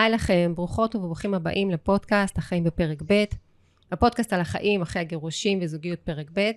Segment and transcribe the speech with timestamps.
[0.00, 3.24] היי לכם, ברוכות וברוכים הבאים לפודקאסט החיים בפרק ב',
[3.92, 6.50] הפודקאסט על החיים אחרי הגירושים וזוגיות פרק ב'.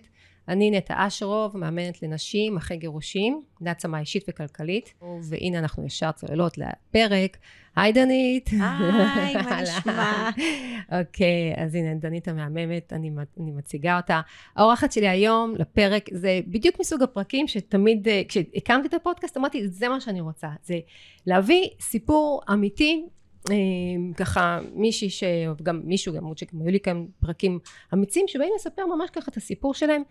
[0.48, 4.94] אני נטע אשרוב, מאמנת לנשים אחרי גירושים, להעצמה אישית וכלכלית,
[5.30, 7.38] והנה אנחנו ישר צוללות לפרק.
[7.76, 8.50] היי דנית.
[9.16, 10.30] היי, מה נשמע?
[11.00, 14.22] אוקיי, אז הנה, דנית המהממת, אני, אני מציגה אותה.
[14.56, 19.90] האורחת שלי היום לפרק, זה בדיוק מסוג הפרקים שתמיד, אה, כשהקמתי את הפודקאסט, אמרתי, זה
[19.90, 20.48] מה שאני רוצה.
[20.64, 20.80] זה
[21.28, 23.23] להביא סיפור אמיתי אמ,
[24.16, 27.60] ככה מישהי שגם מישהו גם שגם היו לי כאן פרקים
[27.94, 30.02] אמיצים שבאים לספר ממש ככה את הסיפור שלהם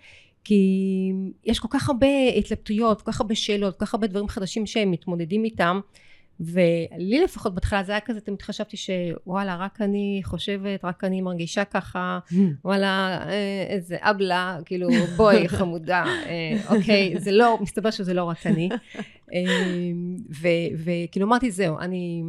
[0.44, 1.12] כי
[1.44, 2.06] יש כל כך הרבה
[2.36, 5.80] התלבטויות כל כך הרבה שאלות כל כך הרבה דברים חדשים שהם מתמודדים איתם
[6.40, 11.64] ולי לפחות בהתחלה זה היה כזה תמיד חשבתי שוואלה רק אני חושבת רק אני מרגישה
[11.64, 12.18] ככה
[12.64, 18.46] וואלה אה, איזה אבלה כאילו בואי חמודה אה, אוקיי זה לא מסתבר שזה לא רק
[18.46, 18.68] אני.
[19.32, 20.16] אמ,
[20.84, 22.22] וכאילו אמרתי זהו אני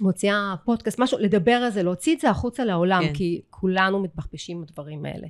[0.00, 3.14] מוציאה פודקאסט, משהו, לדבר על זה, להוציא את זה החוצה לעולם, כן.
[3.14, 5.28] כי כולנו מתבחבשים בדברים האלה.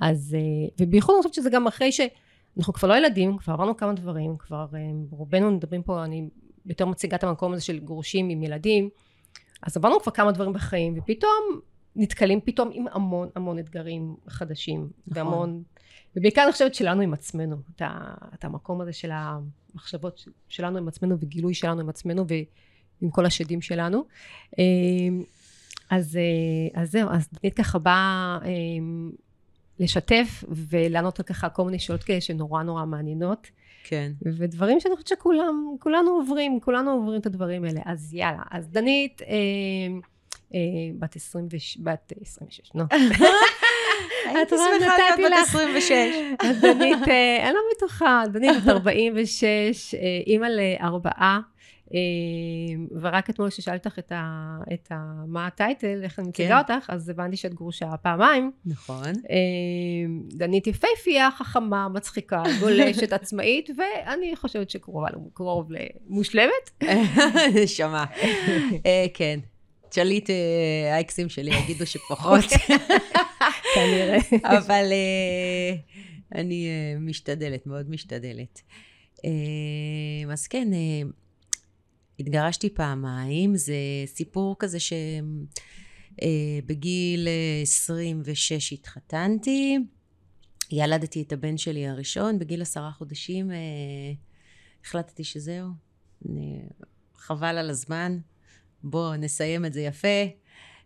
[0.00, 3.92] אז, אה, ובייחוד אני חושבת שזה גם אחרי שאנחנו כבר לא ילדים, כבר עברנו כמה
[3.92, 6.28] דברים, כבר אה, רובנו מדברים פה, אני
[6.66, 8.88] יותר מציגה את המקום הזה של גרושים עם ילדים,
[9.62, 11.60] אז עברנו כבר כמה דברים בחיים, ופתאום
[11.96, 15.22] נתקלים פתאום עם המון המון אתגרים חדשים, נכון.
[15.26, 15.62] והמון,
[16.16, 17.56] ובעיקר אני חושבת שלנו עם עצמנו,
[18.34, 22.34] את המקום הזה של המחשבות שלנו עם עצמנו, וגילוי שלנו עם עצמנו, ו...
[23.00, 24.04] עם כל השדים שלנו.
[24.58, 25.22] אמ,
[25.90, 29.10] אז, אה, אז זהו, אז דנית ככה באה אמ,
[29.78, 33.50] לשתף ולענות על ככה כל מיני שאלות כאלה שנורא נורא מעניינות.
[33.84, 34.12] כן.
[34.38, 37.80] ודברים שאני חושבת שכולם, כולנו עוברים, כולנו עוברים את הדברים האלה.
[37.84, 39.36] אז יאללה, אז דנית, אה,
[40.54, 40.60] אה,
[40.98, 41.48] בת 20,
[41.82, 42.84] בת 26, נו.
[44.34, 45.92] הייתי שמחה להיות בת 26.
[46.40, 49.94] אז דנית, אה, אני לא בטוחה, דנית בת 46,
[50.26, 51.40] אימא לארבעה.
[51.94, 56.74] אמ, ורק אתמול כששאלתי אותך את, ה, את ה, מה הטייטל, איך אני מציגה כן.
[56.74, 58.50] אותך, אז הבנתי שאת גרושה פעמיים.
[58.66, 59.12] נכון.
[60.28, 66.82] דנית יפייפייה, חכמה, מצחיקה, גולשת, עצמאית, ואני חושבת שקרוב למושלמת.
[67.62, 68.04] נשמה.
[68.86, 69.40] אה, כן.
[69.88, 72.44] תשאלי אה, האקסים שלי, יגידו שפחות.
[73.74, 74.18] כנראה.
[74.44, 75.74] אבל אה,
[76.34, 76.68] אני
[77.00, 78.62] משתדלת, מאוד משתדלת.
[80.32, 80.68] אז כן,
[82.18, 84.78] התגרשתי פעמיים, זה סיפור כזה
[86.60, 89.78] שבגיל אה, 26 התחתנתי,
[90.70, 93.56] ילדתי את הבן שלי הראשון, בגיל עשרה חודשים אה,
[94.84, 95.68] החלטתי שזהו,
[97.16, 98.18] חבל על הזמן,
[98.82, 100.24] בואו נסיים את זה יפה.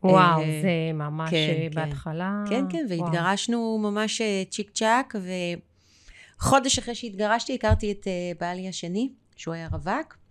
[0.02, 2.44] וואו, אה, זה ממש כן, בהתחלה.
[2.48, 5.14] כן, כן, והתגרשנו ממש צ'יק צ'אק,
[6.38, 8.06] וחודש אחרי שהתגרשתי הכרתי את
[8.40, 10.21] בעלי השני, שהוא היה רווק.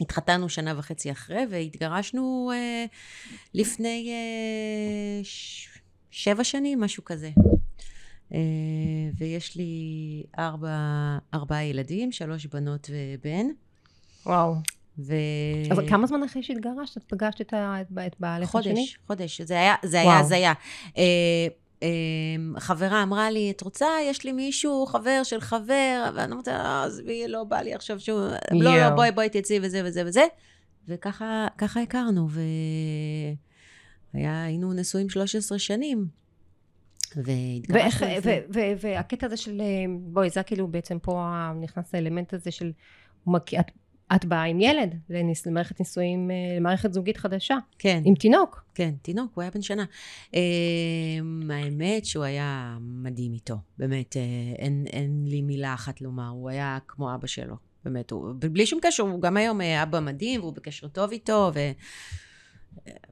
[0.00, 2.84] התחתנו שנה וחצי אחרי, והתגרשנו אה,
[3.54, 5.68] לפני אה, ש...
[6.10, 7.30] שבע שנים, משהו כזה.
[8.34, 8.38] אה,
[9.18, 10.78] ויש לי ארבע,
[11.34, 13.46] ארבעה ילדים, שלוש בנות ובן.
[14.26, 14.54] וואו.
[14.98, 15.14] ו...
[15.70, 17.54] אבל כמה זמן אחרי שהתגרשת, את פגשת את.
[18.06, 18.74] את בעלך השני?
[18.74, 19.40] חודש, חודש.
[19.40, 20.52] זה היה, זה היה הזיה.
[21.82, 21.88] אה,
[22.36, 23.86] אמ, חברה אמרה לי, את רוצה?
[24.04, 28.20] יש לי מישהו, חבר של חבר, ואני אומרת, אה, עזבי, לא בא לי עכשיו שהוא...
[28.50, 30.24] לא, לא, בואי, בואי תצאי וזה וזה וזה.
[30.88, 32.28] וככה הכרנו,
[34.14, 36.06] והיינו נשואים 13 שנים.
[37.16, 38.08] והתגרשנו.
[38.80, 39.62] והקטע הזה של,
[40.00, 41.24] בואי, זה כאילו בעצם פה
[41.60, 42.72] נכנס האלמנט הזה של,
[43.60, 43.70] את
[44.16, 47.56] את באה עם ילד לניס, למערכת נישואים, אה, למערכת זוגית חדשה.
[47.78, 48.02] כן.
[48.04, 48.64] עם תינוק.
[48.74, 49.84] כן, תינוק, הוא היה בן שנה.
[50.30, 50.36] Uh,
[51.50, 56.78] האמת שהוא היה מדהים איתו, באמת, uh, אין, אין לי מילה אחת לומר, הוא היה
[56.88, 60.88] כמו אבא שלו, באמת, הוא, בלי שום קשר, הוא גם היום אבא מדהים, והוא בקשר
[60.88, 61.52] טוב איתו,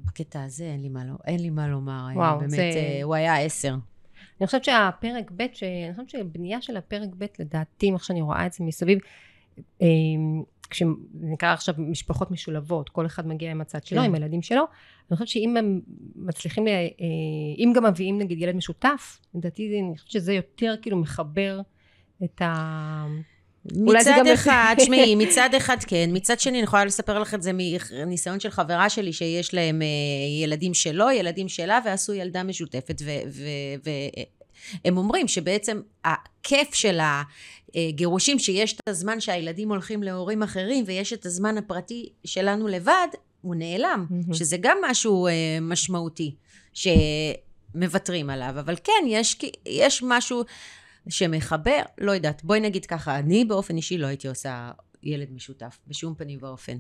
[0.05, 3.01] ובקטע הזה אין לי מה, לא, אין לי מה לומר, וואו, באמת, זה...
[3.03, 3.75] הוא היה עשר.
[4.41, 8.53] אני חושבת שהפרק ב', אני חושבת שבנייה של הפרק ב', לדעתי, איך שאני רואה את
[8.53, 8.99] זה מסביב,
[10.71, 14.05] כשנקרא עכשיו משפחות משולבות, כל אחד מגיע עם הצד שלו, כן.
[14.05, 14.65] עם הילדים שלו,
[15.11, 15.81] אני חושבת שאם הם
[16.17, 16.87] מצליחים, אה,
[17.59, 21.61] אם גם מביאים נגיד ילד משותף, לדעתי אני חושבת שזה יותר כאילו מחבר
[22.25, 23.07] את ה...
[23.65, 28.41] מצד אחד, תשמעי, מצד אחד כן, מצד שני, אני יכולה לספר לך את זה מניסיון
[28.41, 29.87] של חברה שלי, שיש להם אה,
[30.45, 33.03] ילדים שלו, ילדים שלה, ועשו ילדה משותפת,
[34.85, 37.23] והם אומרים שבעצם הכיף של ה...
[37.77, 43.09] אה, גירושים שיש את הזמן שהילדים הולכים להורים אחרים ויש את הזמן הפרטי שלנו לבד,
[43.41, 44.35] הוא נעלם, mm-hmm.
[44.35, 46.35] שזה גם משהו אה, משמעותי
[46.75, 50.43] שמוותרים עליו, אבל כן, יש, יש משהו
[51.09, 54.71] שמחבר, לא יודעת, בואי נגיד ככה, אני באופן אישי לא הייתי עושה
[55.03, 56.79] ילד משותף, בשום פנים ואופן.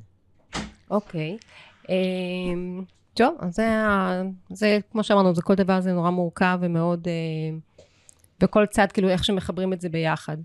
[0.91, 1.37] אוקיי.
[1.43, 1.69] Okay.
[1.89, 3.67] אמ, טוב, אז זה,
[4.51, 7.59] זה, כמו שאמרנו, זה כל דבר זה נורא מורכב ומאוד, אה,
[8.43, 10.37] וכל צד, כאילו, איך שמחברים את זה ביחד.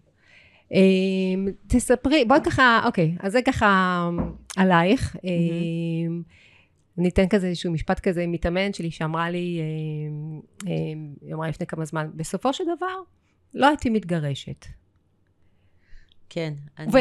[0.71, 4.10] אמ, תספרי, בואי ככה, אוקיי, אז זה ככה
[4.57, 5.15] עלייך.
[5.24, 6.21] אמ,
[6.98, 9.62] אני אתן כזה איזשהו משפט כזה, מתאמנת שלי שאמרה לי,
[11.21, 12.95] היא אמרה לפני כמה זמן, בסופו של דבר,
[13.54, 14.65] לא הייתי מתגרשת.
[16.30, 16.54] כן.
[16.80, 16.92] אני...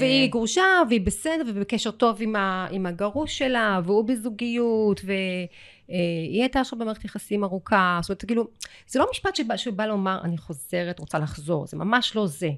[0.00, 6.60] והיא גרושה, והיא בסדר, ובקשר טוב עם, ה- עם הגרוש שלה, והוא בזוגיות, והיא הייתה
[6.60, 7.98] עכשיו במערכת יחסים ארוכה.
[8.02, 8.48] זאת אומרת, כאילו,
[8.88, 12.50] זה לא משפט שבא, שבא לומר, אני חוזרת, רוצה לחזור, זה ממש לא זה.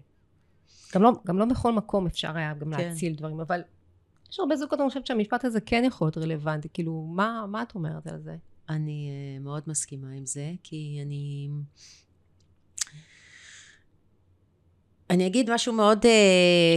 [0.94, 2.88] גם לא, גם לא בכל מקום אפשר היה גם כן.
[2.88, 3.60] להציל דברים, אבל
[4.30, 6.68] יש הרבה זוגות, אני חושבת שהמשפט הזה כן יכול להיות רלוונטי.
[6.72, 8.36] כאילו, מה, מה את אומרת על זה?
[8.68, 11.48] אני uh, מאוד מסכימה עם זה, כי אני...
[15.10, 16.08] אני אגיד משהו מאוד uh,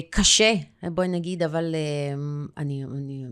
[0.10, 0.54] קשה,
[0.84, 3.26] בואי נגיד, אבל uh, אני, אני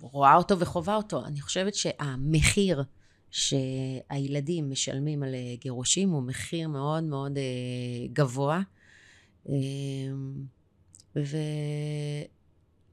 [0.00, 1.24] רואה אותו וחווה אותו.
[1.24, 2.82] אני חושבת שהמחיר
[3.30, 8.60] שהילדים משלמים על גירושים הוא מחיר מאוד מאוד uh, גבוה.
[9.46, 9.50] Uh,
[11.16, 11.36] ו...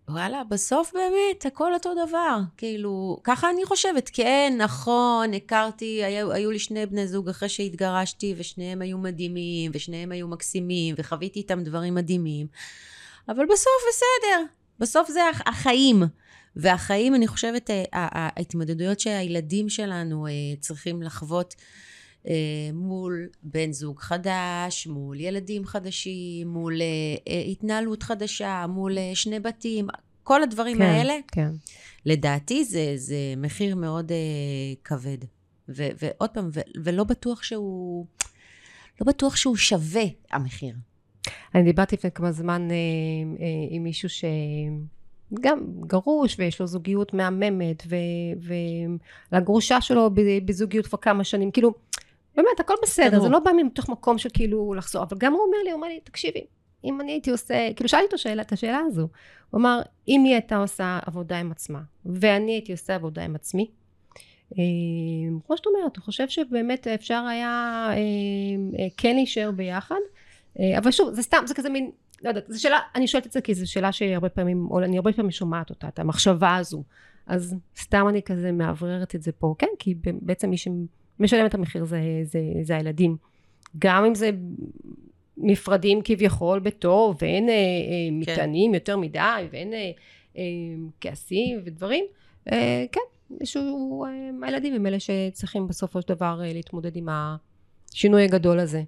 [0.09, 2.39] וואלה, בסוף באמת הכל אותו דבר.
[2.57, 4.09] כאילו, ככה אני חושבת.
[4.13, 10.11] כן, נכון, הכרתי, היו, היו לי שני בני זוג אחרי שהתגרשתי, ושניהם היו מדהימים, ושניהם
[10.11, 12.47] היו מקסימים, וחוויתי איתם דברים מדהימים.
[13.29, 14.43] אבל בסוף בסדר,
[14.79, 16.03] בסוף זה החיים.
[16.55, 21.55] והחיים, אני חושבת, אה, ההתמודדויות שהילדים שלנו אה, צריכים לחוות
[22.73, 26.73] מול בן זוג חדש, מול ילדים חדשים, מול
[27.51, 29.87] התנהלות חדשה, מול שני בתים,
[30.23, 31.49] כל הדברים כן, האלה, כן.
[32.05, 34.11] לדעתי זה, זה מחיר מאוד
[34.83, 35.17] כבד.
[35.69, 38.05] ו, ועוד פעם, ו, ולא בטוח שהוא,
[39.01, 40.75] לא בטוח שהוא שווה המחיר.
[41.55, 44.25] אני דיברתי לפני כמה זמן אה, אה, עם מישהו ש...
[45.41, 47.83] גם גרוש ויש לו זוגיות מהממת
[49.31, 50.09] ולגרושה שלו
[50.45, 51.73] בזוגיות כבר כמה שנים כאילו
[52.43, 55.57] באמת הכל בסדר זה לא בא מתוך מקום של כאילו לחזור אבל גם הוא אומר
[55.63, 56.45] לי הוא אומר לי תקשיבי
[56.83, 59.07] אם אני הייתי עושה, כאילו שאלתי אותו שאלה, את השאלה הזו.
[59.49, 63.71] הוא אמר, אם היא הייתה עושה עבודה עם עצמה, ואני הייתי עושה עבודה עם עצמי,
[64.57, 64.63] אה,
[65.47, 67.95] כמו שאת אומרת, הוא חושב שבאמת אפשר היה אה,
[68.79, 69.95] אה, כן להישאר ביחד,
[70.77, 71.91] אבל שוב, זה סתם, זה כזה מין,
[72.21, 74.97] לא יודעת, זו שאלה, אני שואלת את זה כי זו שאלה שהרבה פעמים, או אני
[74.97, 76.83] הרבה פעמים שומעת אותה, את המחשבה הזו.
[77.27, 80.57] אז סתם אני כזה מאווררת את זה פה, כן, כי בעצם מי
[81.19, 83.17] שמשלם את המחיר זה, זה, זה הילדים.
[83.79, 84.31] גם אם זה
[85.37, 88.31] נפרדים כביכול בטוב, ואין אה, אה, כן.
[88.31, 89.91] מטענים יותר מדי, ואין אה,
[90.37, 90.43] אה,
[91.01, 92.05] כעסים ודברים,
[92.51, 93.01] אה, כן,
[93.39, 97.07] איזשהו, אה, הילדים הם אלה שצריכים בסופו של דבר אה, להתמודד עם
[97.91, 98.83] השינוי הגדול הזה.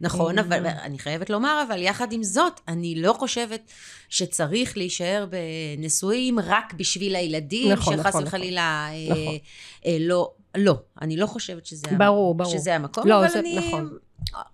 [0.00, 3.72] נכון, אה, אבל אני חייבת לומר, אבל יחד עם זאת, אני לא חושבת
[4.08, 9.16] שצריך להישאר בנישואים רק בשביל הילדים, נכון, שחס נכון, וחלילה נכון.
[9.16, 9.38] אה, נכון.
[9.86, 12.52] אה, לא, לא, אני לא חושבת שזה, ברור, ברור.
[12.52, 13.58] שזה המקום, לא, אבל זה, אני...
[13.58, 13.98] נכון.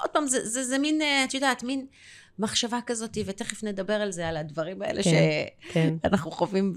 [0.01, 1.87] עוד פעם, זה, זה, זה מין, אה, את יודעת, מין
[2.39, 5.11] מחשבה כזאת, ותכף נדבר על זה, על הדברים האלה כן,
[6.03, 6.37] שאנחנו כן.
[6.37, 6.73] חווים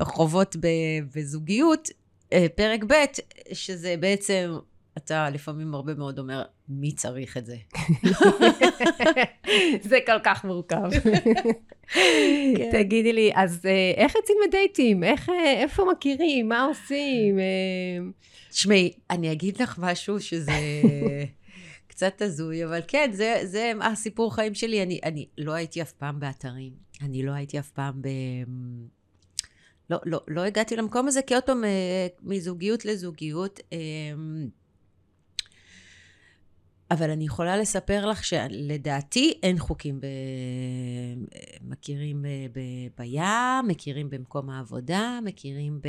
[0.00, 0.56] וחוות
[1.14, 1.88] בזוגיות.
[2.32, 2.94] אה, פרק ב',
[3.52, 4.56] שזה בעצם,
[4.96, 7.56] אתה לפעמים הרבה מאוד אומר, מי צריך את זה?
[9.90, 10.90] זה כל כך מורכב.
[12.56, 12.70] כן.
[12.72, 15.04] תגידי לי, אז אה, איך יוצאים לדייטים?
[15.04, 16.48] איך, איפה מכירים?
[16.48, 17.38] מה עושים?
[18.52, 20.52] תשמעי, אני אגיד לך משהו שזה...
[21.86, 24.82] קצת הזוי, אבל כן, זה, זה הסיפור חיים שלי.
[24.82, 28.08] אני, אני לא הייתי אף פעם באתרים, אני לא הייתי אף פעם ב...
[29.90, 33.78] לא, לא, לא הגעתי למקום הזה, כי עוד פעם, אה, מזוגיות לזוגיות, אה,
[36.90, 40.06] אבל אני יכולה לספר לך שלדעתי אין חוקים ב...
[41.82, 42.22] מכירים.
[42.52, 42.58] ב...
[42.98, 45.80] בים, מכירים במקום העבודה, מכירים.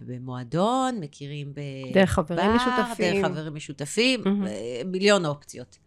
[0.00, 1.60] במועדון, מכירים ב...
[1.94, 3.22] דרך חברים בר, משותפים.
[3.22, 4.86] דרך חברים משותפים, mm-hmm.
[4.86, 5.78] מיליון אופציות.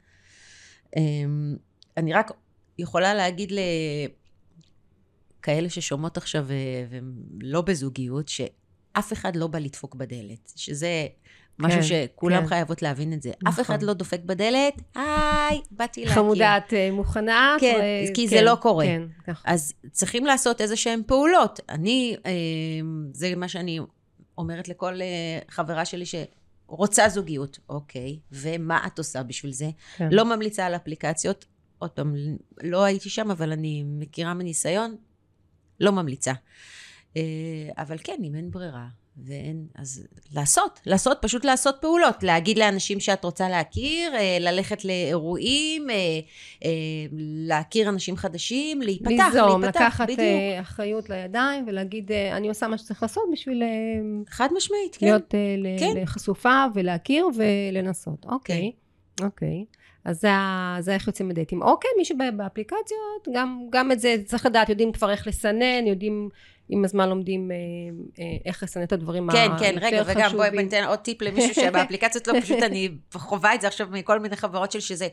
[0.98, 1.56] אמ,
[1.98, 2.32] אני רק
[2.78, 3.52] יכולה להגיד
[5.40, 6.48] לכאלה ששומעות עכשיו
[6.90, 11.08] ולא בזוגיות, שאף אחד לא בא לדפוק בדלת, שזה
[11.60, 12.48] משהו כן, שכולם כן.
[12.48, 13.32] חייבות להבין את זה.
[13.42, 13.54] נכון.
[13.54, 16.16] אף אחד לא דופק בדלת, היי, באתי להכיר.
[16.16, 17.56] חמודה, את אה, מוכנה?
[17.60, 17.80] כן,
[18.10, 18.14] ו...
[18.14, 18.86] כי כן, זה לא קורה.
[18.86, 19.52] כן, נכון.
[19.52, 21.60] אז צריכים לעשות איזה שהן פעולות.
[21.70, 22.32] אני, אה,
[23.14, 23.80] זה מה שאני
[24.38, 27.60] אומרת לכל אה, חברה שלי שרוצה זוגיות.
[27.70, 29.70] אוקיי, ומה את עושה בשביל זה?
[29.98, 30.10] כן.
[30.12, 31.46] לא ממליצה על אפליקציות.
[31.80, 32.16] עוד פעם,
[32.64, 34.96] לא הייתי שם, אבל אני מכירה מניסיון,
[35.80, 36.34] לא ממליצה.
[37.78, 42.24] אבל כן, אם אין ברירה, ואין, אז לעשות, לעשות, פשוט לעשות פעולות.
[42.24, 45.96] להגיד לאנשים שאת רוצה להכיר, אה, ללכת לאירועים, אה,
[46.66, 46.70] אה,
[47.48, 50.22] להכיר אנשים חדשים, להיפתח, ליזום, להיפתח, לקחת בדיוק.
[50.62, 53.64] אחריות לידיים ולהגיד, אני עושה מה שצריך לעשות בשביל
[54.30, 55.06] חד משמעית, כן.
[55.06, 55.30] להיות
[55.80, 56.02] כן.
[56.02, 58.26] לחשופה ולהכיר ולנסות.
[58.26, 58.72] אוקיי,
[59.22, 59.66] אוקיי.
[60.06, 60.30] אז זה,
[60.80, 61.62] זה איך יוצאים לדייטים.
[61.62, 66.30] אוקיי, מי שבאפליקציות, גם, גם את זה צריך לדעת, יודעים כבר איך לסנן, יודעים,
[66.70, 67.56] עם הזמן לומדים אה,
[68.20, 70.60] אה, איך לסנן את הדברים כן, היותר כן, רגע, וגם בואי חשובים.
[70.60, 74.72] ניתן עוד טיפ למישהו שבאפליקציות לא, פשוט אני חווה את זה עכשיו מכל מיני חברות
[74.72, 75.08] של שזה.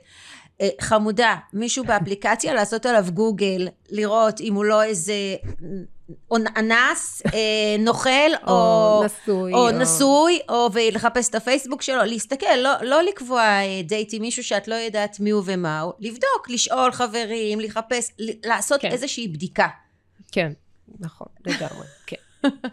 [0.60, 5.14] אה, חמודה, מישהו באפליקציה, לעשות עליו גוגל, לראות אם הוא לא איזה
[6.56, 7.22] אנס,
[7.78, 8.10] נוכל,
[8.46, 8.52] או...
[8.52, 9.52] או נשוי.
[9.52, 13.42] או נשוי, או ולחפש את הפייסבוק שלו, להסתכל, לא, לא לקבוע
[13.84, 18.12] דייט עם מישהו שאת לא יודעת מי הוא ומה הוא, לבדוק, לשאול חברים, לחפש,
[18.44, 18.90] לעשות כן.
[18.90, 19.68] איזושהי בדיקה.
[20.32, 20.52] כן,
[20.98, 22.16] נכון, לגמרי, כן.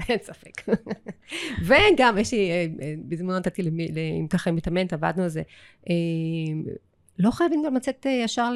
[0.09, 0.61] אין ספק.
[1.67, 3.61] וגם, יש לי, אה, אה, בזמנו נתתי
[4.19, 5.41] אם ככה מתאמנת, עבדנו על זה.
[5.89, 5.95] אה,
[7.19, 8.49] לא חייבים גם לצאת ישר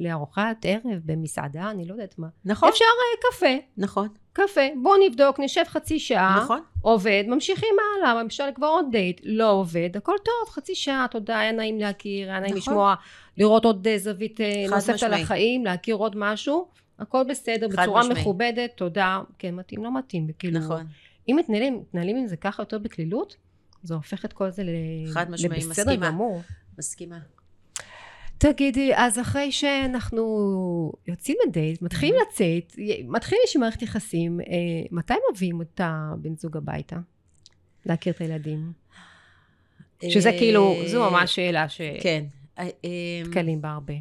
[0.00, 2.28] לארוחת ערב במסעדה, אני לא יודעת מה.
[2.44, 2.68] נכון?
[2.68, 2.84] אפשר
[3.30, 6.60] קפה, נכון, קפה, בואו נבדוק, נשב חצי שעה, נכון.
[6.82, 11.52] עובד, ממשיכים הלאה, אפשר לקבוע עוד דייט, לא עובד, הכל טוב, חצי שעה, תודה, היה
[11.52, 12.72] נעים להכיר, היה נעים נכון.
[12.72, 12.94] לשמוע,
[13.36, 14.40] לראות עוד זווית
[14.70, 15.14] נוספת על.
[15.14, 16.68] החיים, להכיר עוד משהו,
[16.98, 18.20] הכל בסדר, בצורה משמעי.
[18.20, 20.86] מכובדת, תודה, כן מתאים, לא מתאים, כאילו, נכון.
[21.28, 23.36] אם מתנהלים, מתנהלים עם זה ככה יותר בקלילות,
[23.82, 24.68] זה הופך את כל זה ל...
[25.12, 26.06] חד משמעי, לבסדר מסכימה.
[26.06, 26.42] גמור.
[26.78, 27.18] מסכימה.
[28.38, 32.76] תגידי, אז אחרי שאנחנו יוצאים לדייט, מתחילים לצאת,
[33.08, 34.46] מתחילים איזושהי מערכת יחסים, אה,
[34.90, 36.96] מתי מביאים את הבן זוג הביתה?
[37.86, 38.72] להכיר את הילדים.
[40.08, 41.66] שזה אה, כאילו, זו ממש שאלה
[42.00, 42.24] כן.
[42.58, 42.70] אה, אה,
[43.24, 43.94] שנתקלים בה הרבה.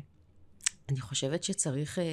[0.93, 2.03] אני חושבת שצריך אה,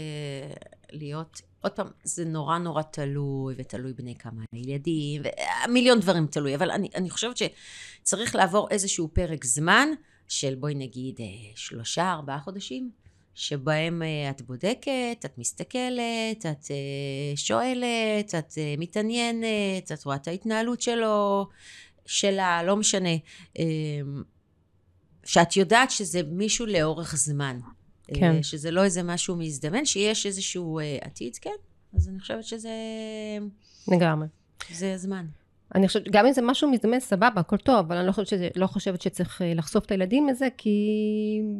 [0.93, 5.23] להיות, עוד פעם, זה נורא נורא תלוי, ותלוי בני כמה ילדים,
[5.69, 9.89] ומיליון דברים תלוי, אבל אני, אני חושבת שצריך לעבור איזשהו פרק זמן,
[10.29, 12.91] של בואי נגיד אה, שלושה, ארבעה חודשים,
[13.35, 20.29] שבהם אה, את בודקת, את מסתכלת, את אה, שואלת, את אה, מתעניינת, את רואה את
[20.29, 21.49] ההתנהלות שלו,
[22.07, 23.15] שלה, לא משנה.
[23.59, 23.65] אה,
[25.25, 27.61] שאת יודעת שזה מישהו לאורך זמן.
[28.14, 28.35] כן.
[28.37, 31.50] אה, שזה לא איזה משהו מזדמן, שיש איזשהו אה, עתיד, כן.
[31.97, 32.71] אז אני חושבת שזה
[33.88, 34.26] לגמרי.
[34.71, 35.26] זה הזמן.
[35.75, 38.49] אני חושבת, גם אם זה משהו מזדמן, סבבה, הכל טוב, אבל אני לא חושבת, שזה,
[38.57, 40.71] לא חושבת שצריך אה, לחשוף את הילדים לזה, כי...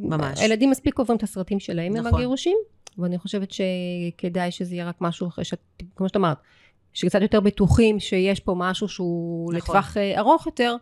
[0.03, 0.41] ממש.
[0.41, 2.15] הילדים מספיק עוברים את הסרטים שלהם עם נכון.
[2.15, 2.57] הגירושים,
[2.99, 5.61] ואני חושבת שכדאי שזה יהיה רק משהו אחרי שאת,
[5.97, 6.39] כמו שאת אמרת,
[6.93, 9.77] שקצת יותר בטוחים שיש פה משהו שהוא נכון.
[9.77, 10.77] לטווח ארוך יותר,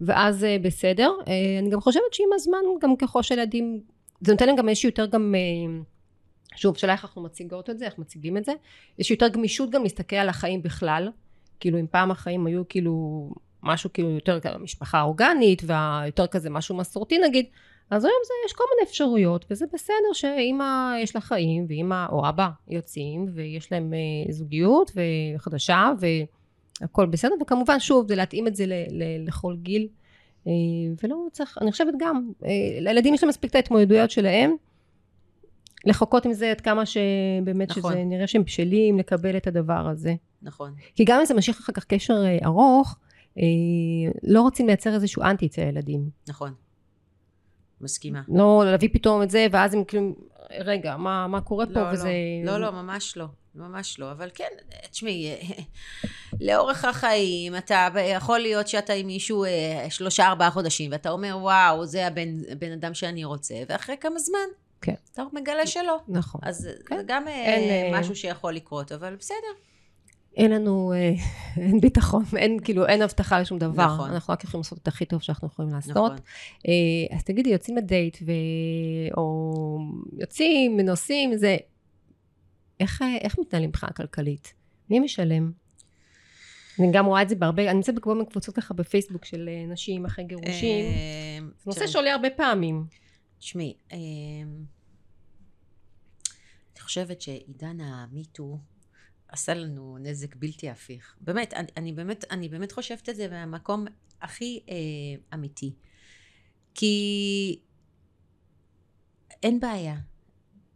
[0.00, 1.10] ואז בסדר.
[1.60, 3.80] אני גם חושבת שעם הזמן, גם ככל שהילדים,
[4.20, 5.34] זה נותן להם גם איזשהו יותר גם...
[5.34, 5.82] אה,
[6.56, 8.52] שוב, שאלה איך אנחנו מציגות את זה, איך מציגים את זה.
[8.98, 11.10] יש יותר גמישות גם להסתכל על החיים בכלל.
[11.60, 13.30] כאילו, אם פעם החיים היו כאילו
[13.62, 17.46] משהו כאילו יותר כזה משפחה אורגנית, ויותר כזה משהו מסורתי נגיד,
[17.90, 22.28] אז היום זה, יש כל מיני אפשרויות, וזה בסדר שאמא יש לה חיים, ואמא או
[22.28, 24.90] אבא יוצאים, ויש להם אה, זוגיות
[25.36, 25.90] וחדשה,
[26.80, 29.88] והכל בסדר, וכמובן, שוב, זה להתאים את זה ל, ל, לכל גיל,
[31.02, 32.50] ולא צריך, אני חושבת גם, אה,
[32.80, 34.56] לילדים יש להם מספיק את ההתמודדויות שלהם,
[35.84, 37.92] לחכות עם זה עד כמה שבאמת נכון.
[37.92, 40.14] שזה נראה שהם בשלים לקבל את הדבר הזה.
[40.42, 40.74] נכון.
[40.94, 42.96] כי גם אם זה ממשיך אחר כך קשר אה, ארוך,
[43.38, 43.42] אה,
[44.22, 46.10] לא רוצים לייצר איזשהו אנטי אצל הילדים.
[46.28, 46.54] נכון.
[47.80, 48.22] מסכימה.
[48.28, 50.14] לא להביא פתאום את זה, ואז הם כאילו,
[50.60, 51.72] רגע, מה, מה קורה פה?
[51.72, 52.10] לא, וזה...
[52.44, 53.26] לא, לא, ממש לא.
[53.58, 54.12] ממש לא.
[54.12, 54.48] אבל כן,
[54.90, 55.36] תשמעי,
[56.40, 61.86] לאורך החיים, אתה יכול להיות שאתה עם מישהו אה, שלושה, ארבעה חודשים, ואתה אומר, וואו,
[61.86, 64.48] זה הבן, הבן אדם שאני רוצה, ואחרי כמה זמן,
[64.80, 64.94] כן.
[65.12, 65.98] אתה מגלה שלא.
[66.08, 66.40] נכון.
[66.44, 66.96] אז כן.
[66.96, 69.36] זה גם אה, אין, אה, משהו שיכול לקרות, אבל בסדר.
[70.36, 70.92] אין לנו,
[71.56, 73.86] אין ביטחון, אין כאילו, אין הבטחה לשום דבר.
[73.86, 74.10] נכון.
[74.10, 75.96] אנחנו רק יכולים לעשות את הכי טוב שאנחנו יכולים לעשות.
[75.96, 76.16] נכון.
[77.10, 78.32] אז תגידי, יוצאים לדייט, ו...
[79.16, 79.78] או
[80.18, 81.56] יוצאים, נוסעים, זה...
[82.80, 84.54] איך, איך מתנהלים מבחינה כלכלית?
[84.90, 85.52] מי משלם?
[86.78, 89.66] אני גם רואה את זה בהרבה, אני נמצאת בכל מיני קבוצות ככה בפייסבוק של אה,
[89.66, 90.84] נשים אחרי גירושים.
[90.84, 92.86] אה, זה נושא שעולה הרבה פעמים.
[93.38, 93.98] תשמעי, אה,
[96.72, 98.58] אני חושבת שעידן המיטו
[99.28, 101.16] עשה לנו נזק בלתי הפיך.
[101.20, 103.84] באמת, אני, אני באמת, אני באמת חושבת את זה מהמקום
[104.22, 104.74] הכי אה,
[105.34, 105.74] אמיתי.
[106.74, 107.60] כי
[109.42, 109.96] אין בעיה.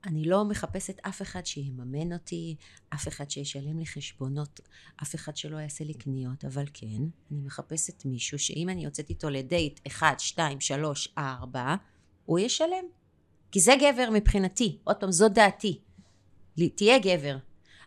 [0.07, 2.57] אני לא מחפשת אף אחד שיממן אותי,
[2.95, 4.61] אף אחד שישלם לי חשבונות,
[5.03, 9.31] אף אחד שלא יעשה לי קניות, אבל כן, אני מחפשת מישהו שאם אני יוצאת איתו
[9.31, 11.75] לדייט 1, 2, 3, 4,
[12.25, 12.85] הוא ישלם.
[13.53, 15.81] כי זה גבר מבחינתי, עוד פעם, זו דעתי.
[16.75, 17.37] תהיה גבר.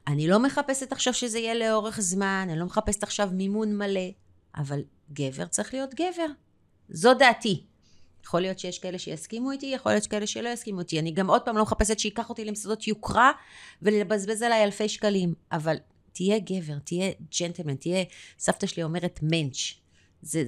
[0.07, 4.10] אני לא מחפשת עכשיו שזה יהיה לאורך זמן, אני לא מחפשת עכשיו מימון מלא,
[4.55, 6.27] אבל גבר צריך להיות גבר.
[6.89, 7.65] זו דעתי.
[8.25, 11.00] יכול להיות שיש כאלה שיסכימו איתי, יכול להיות כאלה שלא יסכימו איתי.
[11.00, 13.32] אני גם עוד פעם לא מחפשת שייקח אותי למסעדות יוקרה
[13.82, 15.75] ולבזבז עליי אלפי שקלים, אבל
[16.13, 18.03] תהיה גבר, תהיה ג'נטלמן, תהיה,
[18.39, 19.74] סבתא שלי אומרת מענץ'.
[20.22, 20.44] זה,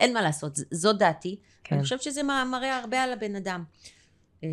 [0.00, 1.36] אין מה לעשות, זו דעתי.
[1.64, 1.74] כן.
[1.74, 3.64] אני חושבת שזה מראה הרבה על הבן אדם.
[4.44, 4.48] אה,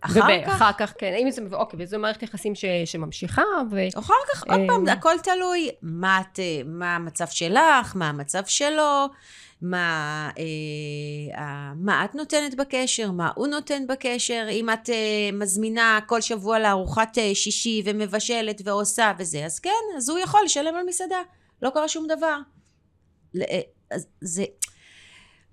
[0.00, 0.54] אחר כך...
[0.54, 1.14] אחר כך, כן.
[1.18, 3.80] אם זה, אוקיי, וזו מערכת יחסים ש, שממשיכה, ו...
[3.98, 9.06] אחר כך, עוד פעם, אה, הכל תלוי מה, את, מה המצב שלך, מה המצב שלו,
[9.62, 14.46] מה, אה, מה את נותנת בקשר, מה הוא נותן בקשר.
[14.50, 20.08] אם את אה, מזמינה כל שבוע לארוחת אה, שישי ומבשלת ועושה וזה, אז כן, אז
[20.08, 21.22] הוא יכול לשלם על מסעדה.
[21.62, 22.38] לא קרה שום דבר.
[23.36, 23.60] אה,
[24.20, 24.44] זה...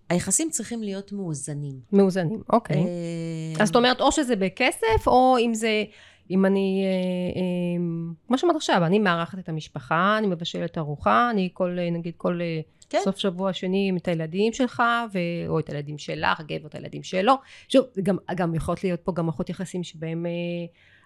[0.10, 1.80] היחסים צריכים להיות מאוזנים.
[1.92, 2.78] מאוזנים, אוקיי.
[2.78, 3.62] אה...
[3.64, 5.84] אז זאת אומרת, או שזה בכסף, או אם זה,
[6.32, 7.84] אם אני, אה, אה,
[8.28, 12.40] כמו שאמרת עכשיו, אני מארחת את המשפחה, אני מבשלת ארוחה, אני כל, אה, נגיד, כל
[12.42, 13.00] אה, כן.
[13.04, 14.84] סוף שבוע שני עם את הילדים שלך,
[15.14, 15.20] ו...
[15.48, 17.34] או את הילדים שלך, גבר את הילדים שלו.
[17.70, 20.32] שוב, גם, גם יכולות להיות פה גם מערכות יחסים שבהם אה,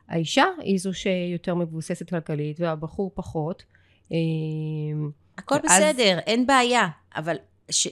[0.10, 3.64] האישה היא זו שיותר מבוססת כלכלית, והבחור פחות.
[4.12, 4.18] אה,
[5.38, 5.82] הכל ואז...
[5.82, 7.36] בסדר, אין בעיה, אבל
[7.70, 7.88] ש...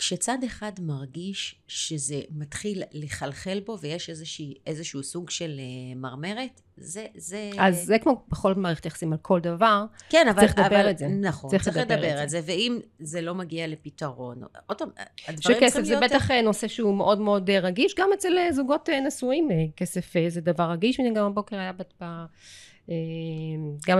[0.00, 7.06] כשצד אחד מרגיש שזה מתחיל לחלחל בו ויש איזושהי, איזשהו סוג של uh, מרמרת, זה,
[7.16, 7.50] זה...
[7.58, 10.40] אז זה כמו בכל מערכת יחסים על כל דבר, כן, אבל...
[10.40, 11.08] צריך לדבר את זה.
[11.08, 12.40] נכון, צריך, צריך לדבר, לדבר את זה.
[12.44, 14.88] ואם זה לא מגיע לפתרון, עוד פעם,
[15.28, 15.72] הדברים צריכים להיות...
[15.72, 20.70] שכסף זה בטח נושא שהוא מאוד מאוד רגיש, גם אצל זוגות נשואים כסף זה דבר
[20.70, 22.04] רגיש, וגם הבוקר היה ב...
[23.86, 23.98] גם...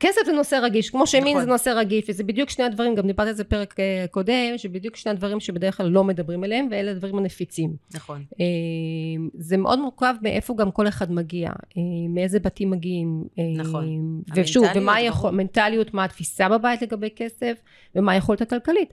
[0.00, 1.40] כסף זה נושא רגיש, כמו שמין נכון.
[1.42, 4.96] זה נושא רגיש, וזה בדיוק שני הדברים, גם דיברתי על זה פרק אה, קודם, שבדיוק
[4.96, 7.76] שני הדברים שבדרך כלל לא מדברים עליהם, ואלה הדברים הנפיצים.
[7.94, 8.24] נכון.
[8.40, 8.44] אה,
[9.34, 13.24] זה מאוד מורכב מאיפה גם כל אחד מגיע, אה, מאיזה בתים מגיעים.
[13.56, 14.22] נכון.
[14.36, 17.56] ושוב, ומה היכול, מנטליות, מה התפיסה בבית לגבי כסף,
[17.94, 18.92] ומה היכולת הכלכלית.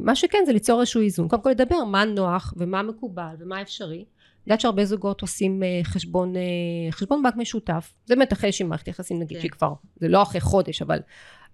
[0.00, 4.04] מה שכן זה ליצור איזשהו איזון, קודם כל לדבר מה נוח, ומה מקובל, ומה אפשרי.
[4.46, 6.42] יודעת שהרבה זוגות עושים אה, חשבון, אה,
[6.90, 7.94] חשבון בנק משותף.
[8.06, 9.40] זה באמת אחרי שהיא מערכת יחסים, נגיד כן.
[9.40, 10.98] שהיא כבר, זה לא אחרי חודש, אבל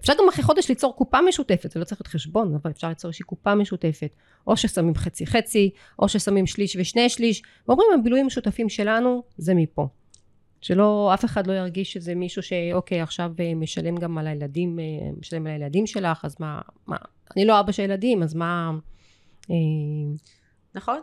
[0.00, 3.08] אפשר גם אחרי חודש ליצור קופה משותפת, זה לא צריך להיות חשבון, אבל אפשר ליצור
[3.08, 4.10] איזושהי קופה משותפת.
[4.46, 9.88] או ששמים חצי חצי, או ששמים שליש ושני שליש, ואומרים הבילויים המשותפים שלנו, זה מפה.
[10.60, 14.78] שלא, אף אחד לא ירגיש שזה מישהו שאוקיי, עכשיו אה, משלם גם על הילדים,
[15.20, 16.96] משלם על הילדים שלך, אז מה, מה,
[17.36, 18.70] אני לא אבא של ילדים, אז מה...
[20.74, 21.00] נכון.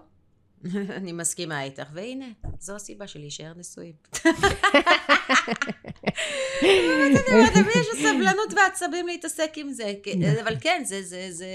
[0.98, 2.26] אני מסכימה איתך, והנה,
[2.60, 3.94] זו הסיבה של להישאר נשואים.
[7.56, 9.94] למי יש סבלנות ועצבים להתעסק עם זה,
[10.44, 11.48] אבל כן, זה, זה, זה...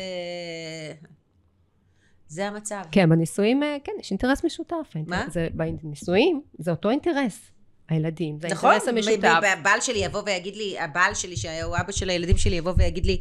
[2.28, 2.82] זה המצב.
[2.92, 4.92] כן, בנישואים, אה, כן, יש אינטרס משותף.
[5.06, 5.26] מה?
[5.30, 7.50] זה, בנישואים, זה אותו אינטרס.
[7.88, 9.24] הילדים, זה נכון, האינטרס המשותף.
[9.24, 13.06] נכון, הבעל שלי יבוא ויגיד לי, הבעל שלי, שהוא אבא של הילדים שלי, יבוא ויגיד
[13.06, 13.18] לי,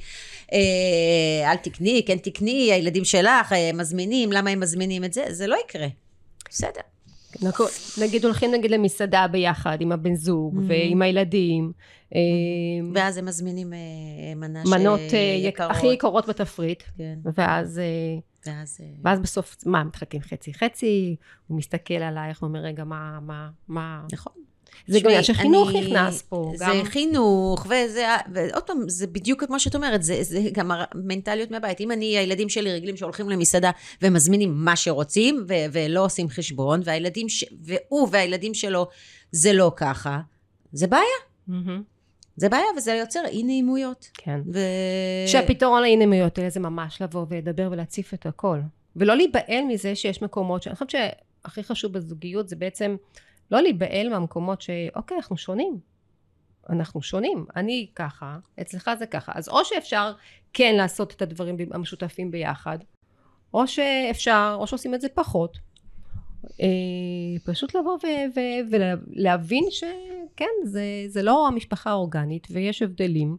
[0.53, 5.25] אה, אל תקני, כן תקני, הילדים שלך אה, מזמינים, למה הם מזמינים את זה?
[5.29, 5.87] זה לא יקרה.
[6.49, 6.81] בסדר.
[8.01, 10.67] נגיד הולכים נגיד למסעדה ביחד עם הבן זוג mm-hmm.
[10.67, 11.71] ועם הילדים.
[12.09, 12.15] Mm-hmm.
[12.93, 13.73] ואז הם מזמינים
[14.35, 14.99] מנה מנות
[15.43, 15.71] יקרות.
[15.71, 16.83] הכי יקרות בתפריט.
[16.97, 17.19] כן.
[17.35, 17.81] ואז...
[18.45, 18.81] ואז...
[19.03, 21.15] ואז בסוף, מה, מתחלקים חצי חצי,
[21.47, 24.01] הוא מסתכל עלייך ואומר, רגע, מה, מה, מה...
[24.11, 24.33] נכון.
[24.87, 26.51] זה גם עניין שחינוך נכנס פה.
[26.55, 26.83] זה גם...
[26.83, 31.81] חינוך, וזה, ועוד פעם, זה בדיוק כמו שאת אומרת, זה, זה גם המנטליות מהבית.
[31.81, 37.29] אם אני, הילדים שלי רגילים שהולכים למסעדה ומזמינים מה שרוצים, ו, ולא עושים חשבון, והילדים,
[37.29, 38.87] ש, והוא והילדים שלו,
[39.31, 40.19] זה לא ככה,
[40.71, 41.03] זה בעיה.
[41.49, 41.81] Mm-hmm.
[42.35, 44.09] זה בעיה, וזה יוצר אי נעימויות.
[44.13, 44.39] כן.
[44.53, 44.59] ו...
[45.27, 48.59] שהפתרון לאי נעימויות האלה זה ממש לבוא ולדבר ולהציף את הכל.
[48.95, 52.95] ולא להיבהל מזה שיש מקומות, שאני חושבת שהכי חשוב בזוגיות זה בעצם
[53.51, 55.79] לא להיבהל מהמקומות שאוקיי, אנחנו שונים.
[56.69, 57.45] אנחנו שונים.
[57.55, 59.31] אני ככה, אצלך זה ככה.
[59.35, 60.13] אז או שאפשר
[60.53, 62.77] כן לעשות את הדברים המשותפים ביחד,
[63.53, 65.57] או שאפשר, או שעושים את זה פחות.
[66.61, 66.67] אה,
[67.45, 73.37] פשוט לבוא ו- ו- ולהבין שכן, זה, זה לא המשפחה האורגנית ויש הבדלים.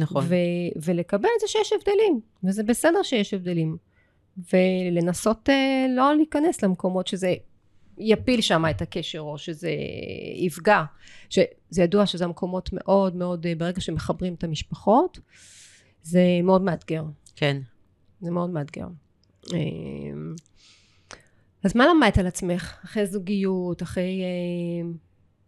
[0.00, 0.24] נכון.
[0.28, 3.76] ו- ולקבל את זה שיש הבדלים, וזה בסדר שיש הבדלים.
[4.52, 5.52] ולנסות uh,
[5.96, 7.34] לא להיכנס למקומות שזה
[8.00, 9.70] יפיל שם את הקשר או שזה
[10.36, 10.84] יפגע.
[11.30, 15.18] שזה ידוע שזה המקומות מאוד מאוד, אה, ברגע שמחברים את המשפחות,
[16.02, 17.04] זה מאוד מאתגר.
[17.36, 17.60] כן.
[18.20, 18.86] זה מאוד מאתגר.
[19.52, 19.58] אה,
[21.64, 24.90] אז מה למדת על עצמך אחרי זוגיות, אחרי אה,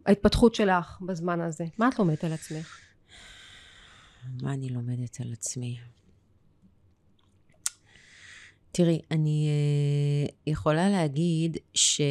[0.05, 1.65] ההתפתחות שלך בזמן הזה?
[1.77, 2.79] מה את לומדת על עצמך?
[4.41, 5.77] מה אני לומדת על עצמי?
[8.71, 9.49] תראי, אני
[10.27, 12.01] uh, יכולה להגיד ש...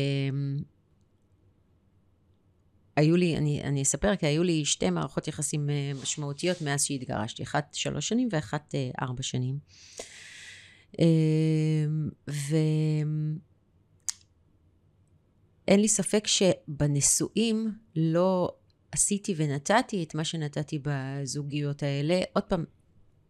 [3.00, 7.42] היו לי, אני, אני אספר, כי היו לי שתי מערכות יחסים אה, משמעותיות מאז שהתגרשתי,
[7.42, 9.58] אחת שלוש שנים ואחת אה, ארבע שנים.
[11.00, 11.84] אה,
[12.28, 13.40] ואין
[15.80, 18.54] לי ספק שבנישואים לא
[18.92, 22.20] עשיתי ונתתי את מה שנתתי בזוגיות האלה.
[22.32, 22.64] עוד פעם,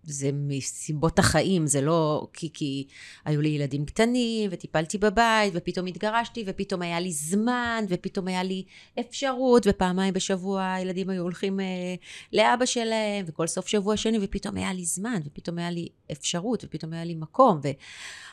[0.02, 2.86] זה מסיבות החיים, זה לא כי, כי
[3.24, 8.64] היו לי ילדים קטנים, וטיפלתי בבית, ופתאום התגרשתי, ופתאום היה לי זמן, ופתאום היה לי
[9.00, 11.94] אפשרות, ופעמיים בשבוע הילדים היו הולכים אה,
[12.32, 16.92] לאבא שלהם, וכל סוף שבוע שני, ופתאום היה לי זמן, ופתאום היה לי אפשרות, ופתאום
[16.92, 17.60] היה לי מקום.
[17.64, 17.68] ו...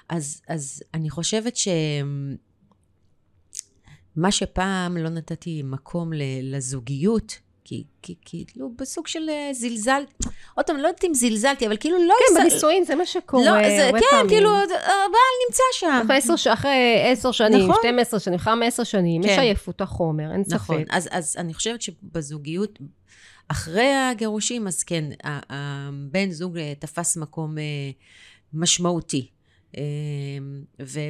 [0.09, 1.67] אז, אז אני חושבת ש...
[4.15, 10.03] מה שפעם לא נתתי מקום לזוגיות, כי, כי, כאילו בסוג של אה, זלזל,
[10.55, 12.15] עוד פעם, לא יודעת אם זלזלתי, אבל כאילו לא...
[12.19, 14.29] כן, בנישואין זה מה שקורה לא, זה, כן, פעמים.
[14.29, 16.01] כאילו, הבעל נמצא שם.
[16.05, 17.75] אחרי עשר, אחרי עשר שנים, נכון.
[17.79, 19.29] 12 שנים, אחרי עשר שנים, כן.
[19.29, 20.57] יש עייפות החומר, אין נכון.
[20.57, 20.63] ספק.
[20.69, 22.79] נכון, אז, אז אני חושבת שבזוגיות,
[23.47, 27.63] אחרי הגירושים, אז כן, הבן זוג אה, תפס מקום אה,
[28.53, 29.27] משמעותי.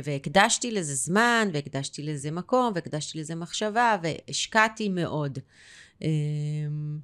[0.04, 5.40] והקדשתי לזה זמן, והקדשתי לזה מקום, והקדשתי לזה מחשבה, והשקעתי מאוד.
[6.02, 7.00] אמ,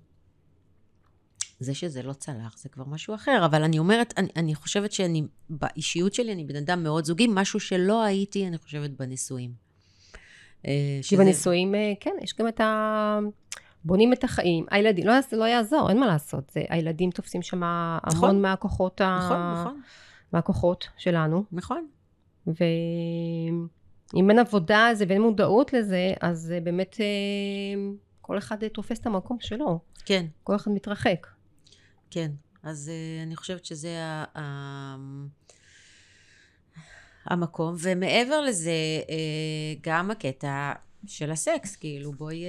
[1.60, 5.24] זה שזה לא צלח זה כבר משהו אחר, אבל אני אומרת, אני, אני חושבת שאני,
[5.50, 9.52] באישיות שלי אני בן אדם מאוד זוגי, משהו שלא הייתי, אני חושבת, בנישואים.
[10.68, 11.18] אה, כי.
[11.18, 13.20] בנישואים, אה, כן, יש גם את ה...
[13.86, 14.66] בונים את החיים.
[14.72, 16.50] הילדים, לא, לא יעזור, אין מה לעשות.
[16.50, 19.56] זה, הילדים תופסים שם נכון, המון מהכוחות, נכון, ה...
[19.60, 19.82] נכון.
[20.34, 21.44] מהכוחות שלנו.
[21.52, 21.88] נכון.
[22.48, 26.98] ואם אין עבודה על זה ואין מודעות לזה, אז באמת...
[28.24, 29.80] אה, כל אחד תופס את המקום שלו.
[30.06, 30.26] כן.
[30.44, 31.28] כל אחד מתרחק.
[32.10, 32.32] כן.
[32.64, 33.98] אז uh, אני חושבת שזה
[34.36, 34.96] ה...
[37.26, 39.10] המקום, ומעבר לזה, uh,
[39.82, 40.74] גם הקטע
[41.08, 42.44] של הסקס, כאילו, בואי...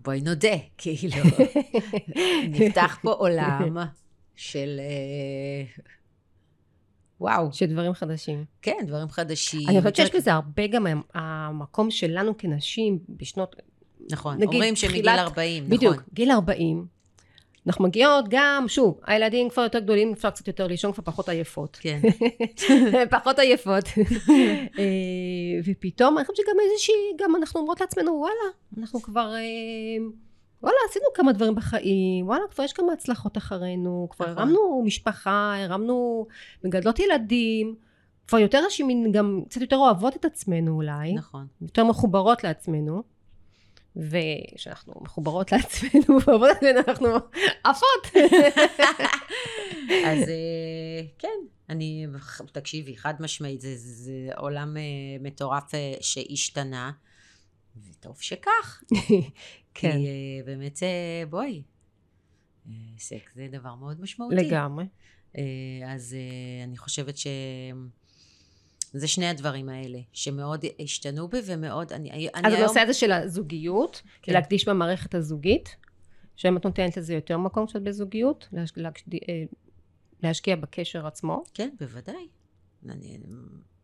[0.00, 1.16] בואי נודה, כאילו.
[2.48, 3.76] נפתח פה עולם
[4.34, 4.80] של...
[7.20, 7.52] וואו.
[7.52, 8.44] של דברים חדשים.
[8.62, 9.68] כן, דברים חדשים.
[9.68, 13.56] אני חושבת שיש בזה הרבה גם המקום שלנו כנשים בשנות,
[14.10, 15.76] נכון, נגיד, אומרים שמגיל 40, נכון.
[15.76, 16.86] בדיוק, גיל 40.
[17.66, 21.78] אנחנו מגיעות גם, שוב, הילדים כבר יותר גדולים, אפשר קצת יותר לישון, כבר פחות עייפות.
[21.80, 22.00] כן.
[23.10, 23.84] פחות עייפות.
[24.78, 24.84] אה,
[25.64, 30.04] ופתאום, אני חושבת שגם איזושהי, גם אנחנו אומרות לעצמנו, וואלה, אנחנו כבר, אה,
[30.62, 34.38] וואלה, עשינו כמה דברים בחיים, וואלה, כבר יש כמה הצלחות אחרינו, כבר נכון.
[34.38, 36.26] הרמנו משפחה, הרמנו
[36.64, 37.74] מגדלות ילדים.
[38.28, 41.12] כבר יותר נשים גם קצת יותר אוהבות את עצמנו אולי.
[41.14, 41.46] נכון.
[41.62, 43.02] יותר מחוברות לעצמנו.
[43.96, 47.08] ושאנחנו מחוברות לעצמנו, ואוהבות לעצמנו, אנחנו
[47.64, 48.06] עפות.
[50.06, 51.28] אז אה, כן,
[51.68, 52.06] אני,
[52.52, 54.82] תקשיבי, חד משמעית, זה, זה עולם אה,
[55.20, 56.92] מטורף אה, שהשתנה,
[57.76, 58.82] וטוב שכך.
[59.74, 59.98] כן.
[59.98, 60.78] כי באמת,
[61.30, 61.62] בואי,
[62.98, 64.36] סקס זה דבר מאוד משמעותי.
[64.36, 64.84] לגמרי.
[65.86, 66.16] אז
[66.64, 67.26] אני חושבת ש...
[68.94, 72.62] זה שני הדברים האלה, שמאוד השתנו בי ומאוד, אני, אני אז היום...
[72.64, 74.32] הנושא הזה של הזוגיות, כן.
[74.32, 75.76] להקדיש במערכת הזוגית,
[76.36, 78.72] שהאם את נותנת לזה יותר מקום קצת בזוגיות, להש...
[78.76, 79.04] להש...
[79.28, 79.42] אה,
[80.22, 81.42] להשקיע בקשר עצמו?
[81.54, 82.28] כן, בוודאי.
[82.88, 83.18] אני,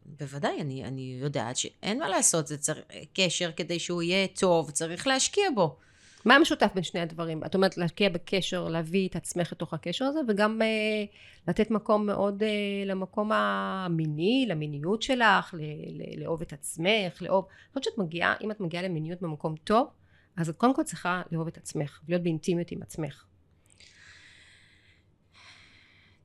[0.04, 2.78] בוודאי, אני, אני יודעת שאין מה לעשות, זה צריך,
[3.14, 5.76] קשר כדי שהוא יהיה טוב, צריך להשקיע בו.
[6.24, 7.44] מה המשותף בין שני הדברים?
[7.44, 11.04] את אומרת להשקיע בקשר, להביא את עצמך לתוך הקשר הזה, וגם אה,
[11.48, 12.48] לתת מקום מאוד אה,
[12.86, 17.44] למקום המיני, למיניות שלך, ל- ל- לאהוב את עצמך, לאהוב...
[17.44, 19.86] אני חושבת שאת מגיעה, אם את מגיעה למיניות במקום טוב,
[20.36, 23.24] אז את קודם כל צריכה לאהוב את עצמך, להיות באינטימיות עם עצמך.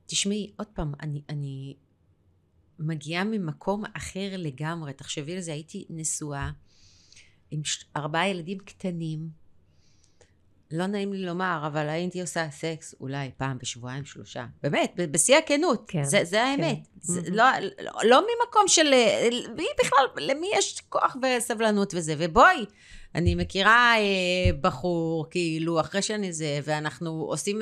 [0.06, 1.76] תשמעי, עוד פעם, אני, אני
[2.78, 4.92] מגיעה ממקום אחר לגמרי.
[4.92, 6.50] תחשבי על זה, הייתי נשואה
[7.50, 7.60] עם
[7.96, 9.45] ארבעה ילדים קטנים.
[10.70, 14.44] לא נעים לי לומר, אבל הייתי עושה סקס אולי פעם בשבועיים, שלושה.
[14.62, 15.84] באמת, בשיא הכנות.
[15.88, 16.04] כן.
[16.04, 16.76] זה, זה האמת.
[16.76, 16.90] כן.
[17.00, 17.30] זה mm-hmm.
[17.30, 17.44] לא,
[17.80, 18.90] לא, לא ממקום של...
[19.56, 22.14] מי בכלל, למי יש כוח וסבלנות וזה?
[22.18, 22.64] ובואי,
[23.14, 27.58] אני מכירה אה, בחור, כאילו, אחרי שאני זה, ואנחנו עושים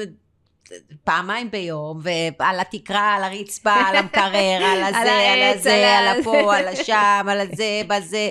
[1.04, 2.00] פעמיים ביום,
[2.38, 7.40] ועל התקרה, על הרצפה, על המקרר, על הזה, על הזה, על הפה, על השם, על
[7.40, 8.30] הזה, בזה.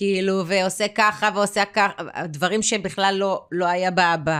[0.00, 4.30] כאילו, ועושה ככה ועושה ככה, דברים שבכלל לא, לא היה ב, ב...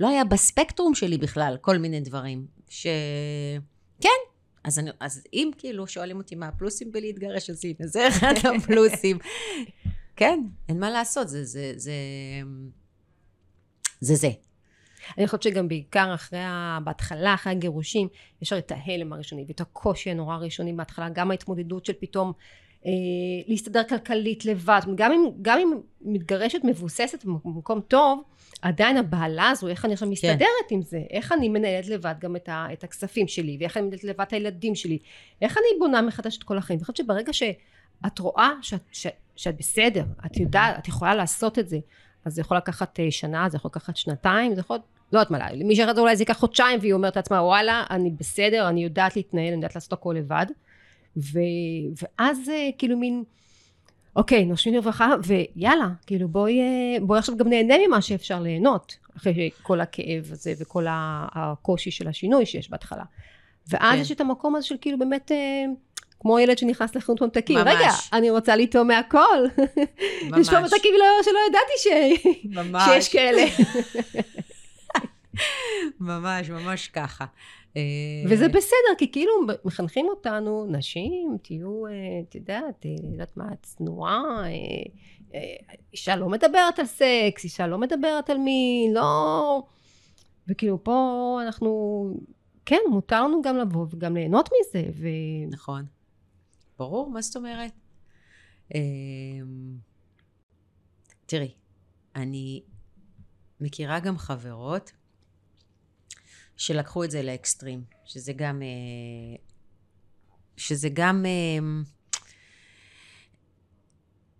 [0.00, 2.46] לא היה בספקטרום שלי בכלל, כל מיני דברים.
[2.68, 2.86] ש...
[4.00, 4.08] כן,
[4.64, 9.18] אז, אני, אז אם כאילו שואלים אותי מה הפלוסים בלהתגרש, אז הנה, זה אחד הפלוסים.
[10.16, 11.92] כן, אין מה לעשות, זה זה, זה,
[14.00, 14.30] זה זה.
[15.18, 16.38] אני חושבת שגם בעיקר אחרי.
[16.84, 18.08] בהתחלה, אחרי הגירושים,
[18.42, 22.32] יש הרי את ההלם הראשוני ואת הקושי הנורא הראשוני בהתחלה, גם ההתמודדות של פתאום
[23.48, 28.22] להסתדר כלכלית לבד, גם אם, גם אם מתגרשת מבוססת במקום טוב,
[28.62, 30.12] עדיין הבעלה הזו, איך אני עכשיו כן.
[30.12, 30.74] מסתדרת כן.
[30.74, 31.02] עם זה?
[31.10, 34.32] איך אני מנהלת לבד גם את, ה, את הכספים שלי, ואיך אני מנהלת לבד את
[34.32, 34.98] הילדים שלי?
[35.42, 36.78] איך אני בונה מחדש את כל החיים?
[36.78, 41.68] אני חושבת שברגע שאת רואה שאת, ש, שאת בסדר, את יודעת, את יכולה לעשות את
[41.68, 41.78] זה,
[42.24, 44.78] אז זה יכול לקחת אה, שנה, זה יכול לקחת שנתיים, זה יכול...
[45.12, 48.68] לא יודעת מה, למי שאחרת אולי זה ייקח חודשיים, והיא אומרת לעצמה, וואלה, אני בסדר,
[48.68, 50.46] אני יודעת להתנהל, אני יודעת לעשות הכל לבד.
[51.16, 51.38] ו,
[52.02, 53.24] ואז אה, כאילו מין...
[54.16, 59.50] אוקיי, נושמים לברכה, ויאללה, כאילו בואי, אה, בואי עכשיו גם נהנה ממה שאפשר ליהנות, אחרי
[59.62, 63.04] כל הכאב הזה וכל הקושי של השינוי שיש בהתחלה.
[63.68, 64.00] ואז כן.
[64.00, 65.64] יש את המקום הזה של כאילו באמת, אה,
[66.20, 69.18] כמו ילד שנכנס לחנות ממתקים, רגע, אני רוצה לטעום מהכל.
[70.30, 70.40] ממש.
[70.40, 71.86] יש פה ממתקים לא, שלא ידעתי ש...
[72.84, 73.44] שיש כאלה.
[76.00, 77.24] ממש, ממש ככה.
[77.76, 77.82] אה,
[78.30, 79.32] וזה בסדר, כי כאילו
[79.64, 81.92] מחנכים אותנו, נשים, תהיו, אה,
[82.28, 84.42] את יודעת, אה, יודעת מה, צנועה,
[85.92, 89.62] אישה לא מדברת על סקס, אישה לא מדברת על מי, לא...
[90.48, 92.04] וכאילו פה אנחנו,
[92.66, 94.82] כן, מותר לנו גם לבוא וגם ליהנות מזה.
[94.94, 95.08] ו...
[95.50, 95.84] נכון.
[96.78, 97.72] ברור, מה זאת אומרת?
[101.26, 101.54] תראי,
[102.16, 102.62] אני
[103.60, 104.92] מכירה גם חברות
[106.56, 108.62] שלקחו את זה לאקסטרים, שזה גם...
[108.62, 109.36] אה,
[110.56, 111.26] שזה גם...
[111.26, 111.82] אה,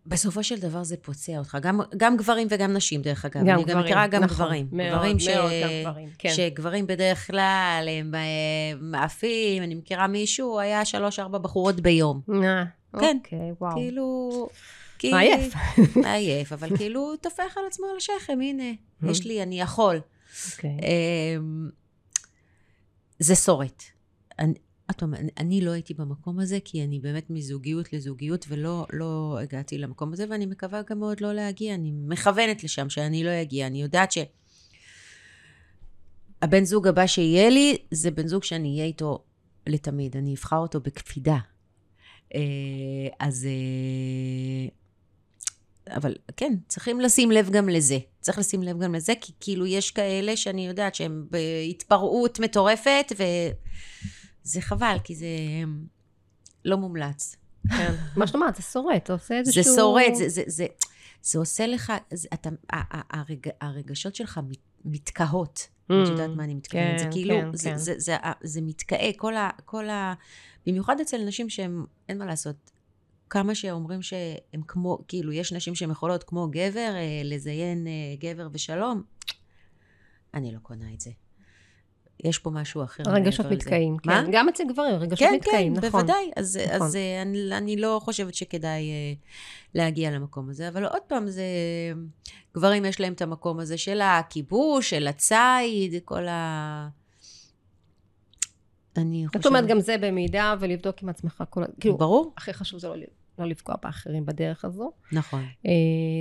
[0.06, 3.40] בסופו של דבר זה פוצע אותך, גם, גם גברים וגם נשים דרך אגב.
[3.40, 4.68] גם אני גברים, גם מכירה גם נכון, גברים.
[4.72, 5.28] מאוד, גברים ש...
[5.28, 6.28] מאוד גם גברים, כן.
[6.32, 8.14] שגברים בדרך כלל הם
[8.80, 12.20] מעפים, אני מכירה מישהו, היה שלוש-ארבע בחורות ביום.
[12.44, 12.64] אה,
[13.00, 13.16] כן.
[13.24, 13.74] אוקיי, וואו.
[13.74, 14.48] כאילו...
[15.12, 15.54] מעייף.
[15.96, 18.72] מעייף, אבל כאילו טופח על עצמו על השכם, הנה,
[19.02, 20.00] יש לי, אני יכול.
[20.52, 20.70] אוקיי.
[23.24, 23.82] זה שורט.
[24.38, 24.54] אני,
[25.02, 30.12] אני, אני לא הייתי במקום הזה, כי אני באמת מזוגיות לזוגיות, ולא לא הגעתי למקום
[30.12, 31.74] הזה, ואני מקווה גם מאוד לא להגיע.
[31.74, 33.66] אני מכוונת לשם שאני לא אגיע.
[33.66, 34.18] אני יודעת ש...
[36.42, 39.24] הבן זוג הבא שיהיה לי, זה בן זוג שאני אהיה איתו
[39.66, 40.16] לתמיד.
[40.16, 41.38] אני אבחר אותו בקפידה.
[42.34, 42.40] אה,
[43.20, 43.46] אז...
[45.90, 47.98] אבל כן, צריכים לשים לב גם לזה.
[48.20, 54.60] צריך לשים לב גם לזה, כי כאילו יש כאלה שאני יודעת שהם בהתפרעות מטורפת, וזה
[54.60, 55.26] חבל, כי זה
[56.64, 57.36] לא מומלץ.
[57.68, 57.94] כן.
[58.16, 59.62] מה שאת אומרת, זה שורט, זה עושה איזשהו...
[59.62, 60.66] זה שורט, זה, זה, זה,
[61.22, 62.50] זה עושה לך, זה, אתה,
[63.10, 64.40] הרג, הרגשות שלך
[64.84, 65.68] מתקהות.
[65.90, 66.98] Mm, את יודעת מה אני מתכוונת.
[67.00, 67.76] כן, זה כאילו, כן, זה, כן.
[67.76, 70.14] זה, זה, זה, זה מתקהה, כל ה, כל ה...
[70.66, 72.70] במיוחד אצל נשים שהם, אין מה לעשות,
[73.34, 78.48] כמה שאומרים שהם כמו, כאילו, יש נשים שהן יכולות כמו גבר, אה, לזיין אה, גבר
[78.52, 79.02] ושלום,
[80.34, 81.10] אני לא קונה את זה.
[82.24, 83.02] יש פה משהו אחר.
[83.06, 84.10] רגשות מתקיים, כן.
[84.10, 84.24] מה?
[84.32, 86.00] גם אצל גברים, רגשות כן, מתקיים, כן, נכון.
[86.00, 86.30] בוודאי.
[86.36, 86.86] אז, נכון.
[86.86, 88.82] אז אה, אני, אני לא חושבת שכדאי
[89.74, 91.44] להגיע למקום הזה, אבל עוד פעם, זה...
[92.54, 96.88] גברים יש להם את המקום הזה של הכיבוש, של הציד, כל ה...
[98.96, 99.42] אני חושבת...
[99.42, 101.64] זאת אומרת, גם זה במידה ולבדוק עם עצמך כל...
[101.80, 102.32] כאילו, ברור.
[102.36, 102.94] הכי חשוב זה לא,
[103.38, 104.92] לא לפגוע באחרים בדרך הזו.
[105.12, 105.44] נכון.
[105.66, 105.70] אה,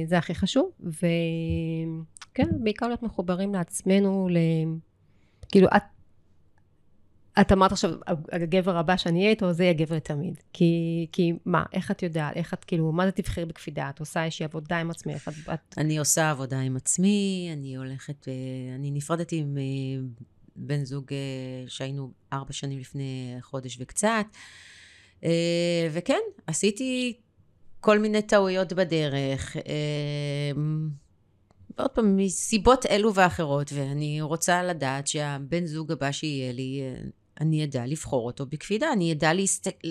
[0.06, 4.38] זה הכי חשוב, וכן, בעיקר להיות מחוברים לעצמנו, ל...
[5.52, 5.84] כאילו, את...
[7.42, 7.92] את אמרת עכשיו,
[8.32, 10.38] הגבר הבא שאני אהיה איתו, זה יהיה גבר תמיד.
[10.54, 13.90] כי, כי מה, איך את יודעת, איך את, כאילו, מה זה תבחרי בקפידה?
[13.90, 15.28] את עושה איזושהי עבודה עם עצמך?
[15.28, 15.78] את, את...
[15.78, 18.34] אני עושה עבודה עם עצמי, אני הולכת, אה,
[18.76, 19.64] אני נפרדתי עם אה,
[20.56, 21.06] בן זוג
[21.68, 24.26] שהיינו ארבע שנים לפני חודש וקצת.
[25.24, 27.20] אה, וכן, עשיתי
[27.80, 29.58] כל מיני טעויות בדרך.
[29.58, 30.52] אה,
[31.78, 36.82] עוד פעם, מסיבות אלו ואחרות, ואני רוצה לדעת שהבן זוג הבא שיהיה לי,
[37.42, 39.88] אני אדע לבחור אותו בקפידה, אני אדע להסתכל...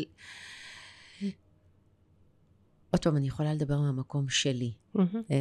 [2.91, 4.73] עוד פעם, אני יכולה לדבר מהמקום שלי.
[4.97, 5.33] Mm-hmm.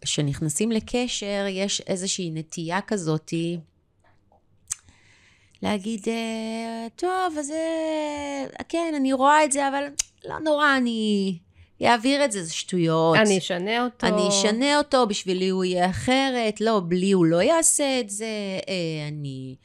[0.00, 3.58] כשנכנסים לקשר, יש איזושהי נטייה כזאתי
[5.62, 9.84] להגיד, אה, טוב, אז אה, כן, אני רואה את זה, אבל
[10.24, 11.38] לא נורא, אני
[11.82, 13.16] אעביר את זה, זה שטויות.
[13.16, 14.06] אני אשנה אותו.
[14.06, 19.08] אני אשנה אותו, בשבילי הוא יהיה אחרת, לא, בלי הוא לא יעשה את זה, אה,
[19.08, 19.56] אני...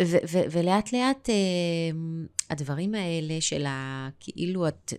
[0.00, 1.28] ו- ו- ולאט לאט
[2.50, 4.08] הדברים האלה של ה...
[4.20, 4.92] כאילו את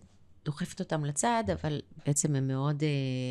[0.45, 2.83] דוחפת אותם לצד, אבל בעצם הם מאוד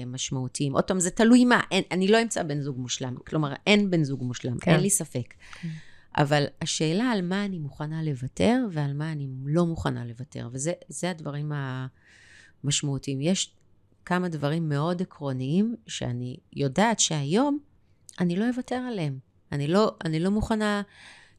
[0.06, 0.72] משמעותיים.
[0.74, 3.16] עוד פעם, זה תלוי מה, אין, אני לא אמצא בן זוג מושלם.
[3.26, 4.70] כלומר, אין בן זוג מושלם, כן.
[4.70, 5.34] אין לי ספק.
[5.62, 5.68] כן.
[6.16, 11.52] אבל השאלה על מה אני מוכנה לוותר ועל מה אני לא מוכנה לוותר, וזה הדברים
[12.64, 13.20] המשמעותיים.
[13.20, 13.54] יש
[14.04, 17.58] כמה דברים מאוד עקרוניים שאני יודעת שהיום
[18.20, 19.18] אני לא אוותר עליהם.
[19.52, 20.82] אני לא, אני לא מוכנה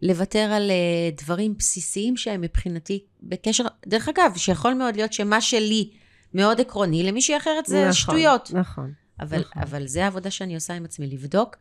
[0.02, 5.90] לוותר על אה, דברים בסיסיים שהם מבחינתי בקשר, דרך אגב, שיכול מאוד להיות שמה שלי
[6.34, 8.52] מאוד עקרוני, למישהי אחרת זה נכון, שטויות.
[8.54, 8.94] נכון.
[9.20, 9.62] אבל, נכון.
[9.62, 11.58] אבל זה העבודה שאני עושה עם עצמי, לבדוק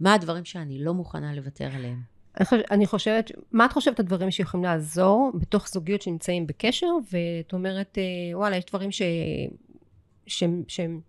[0.00, 2.13] מה הדברים שאני לא מוכנה לוותר עליהם.
[2.40, 7.52] אני חוש- אני חושבת, מה את חושבת הדברים שיכולים לעזור בתוך זוגיות שנמצאים בקשר, ואת
[7.52, 8.02] אומרת, אה,
[8.38, 9.02] וואלה, יש דברים ש...
[10.26, 11.00] שהם, שהם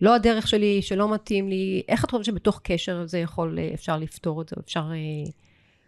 [0.00, 3.96] לא הדרך שלי, שלא מתאים לי, איך את חושבת שבתוך קשר זה יכול, אה, אפשר
[3.98, 5.30] לפתור את זה, אפשר, אה,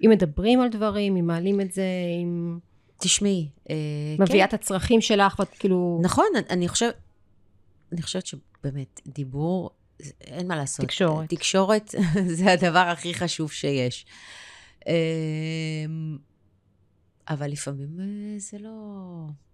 [0.05, 1.85] אם מדברים על דברים, אם מעלים את זה,
[2.23, 2.59] אם
[3.01, 3.75] תשמעי, אה,
[4.19, 6.95] מביאה את הצרכים שלך, ואת כאילו, נכון, אני- אני חושבת,
[7.93, 9.71] אני חושבת שבאמת, דיבור,
[10.21, 10.87] אין מה לעשות.
[10.87, 11.29] תקשורת.
[11.29, 11.95] תקשורת
[12.37, 14.07] זה הדבר הכי חשוב שיש.
[14.87, 16.19] אמ,
[17.29, 18.05] אבל לפעמים אה,
[18.39, 18.71] זה לא,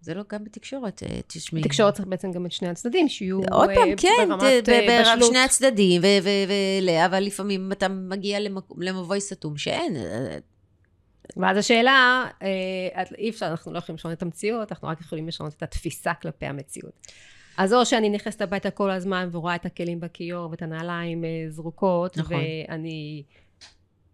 [0.01, 1.63] זה לא גם בתקשורת, אה, תשמעי.
[1.63, 4.81] תקשורת צריך בעצם גם את שני הצדדים, שיהיו עוד אה, פעם, כן, ברמת ת- אה,
[4.81, 5.29] ב- ברב בשלות.
[5.29, 6.49] שני הצדדים, ו- ו-
[6.87, 8.37] ו- אבל לפעמים אתה מגיע
[8.77, 9.95] למבוי סתום שאין.
[11.37, 12.25] ואז השאלה,
[13.17, 16.45] אי אפשר, אנחנו לא יכולים לשנות את המציאות, אנחנו רק יכולים לשנות את התפיסה כלפי
[16.45, 17.07] המציאות.
[17.57, 22.37] אז או שאני נכנסת הביתה כל הזמן ורואה את הכלים בכיור ואת הנעליים זרוקות, נכון.
[22.69, 23.23] ואני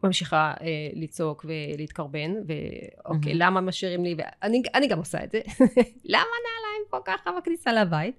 [0.05, 3.41] ממשיכה אה, לצעוק ולהתקרבן, ואוקיי, מהמם.
[3.41, 5.41] למה משאירים לי, ואני אני גם עושה את זה,
[6.13, 8.15] למה נעליים פה ככה בכניסה לבית?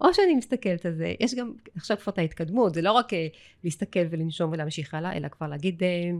[0.00, 3.26] או שאני מסתכלת על זה, יש גם עכשיו כבר את ההתקדמות, זה לא רק אה,
[3.64, 6.10] להסתכל ולנשום ולהמשיך הלאה, אלא כבר להגיד, אה,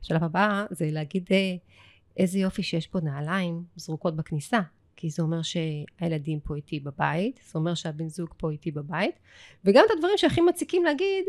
[0.00, 1.54] השלב הבא זה להגיד אה,
[2.16, 4.60] איזה יופי שיש פה נעליים זרוקות בכניסה,
[4.96, 9.18] כי זה אומר שהילדים פה איתי בבית, זה אומר שהבן זוג פה איתי בבית,
[9.64, 11.24] וגם את הדברים שהכי מציקים להגיד,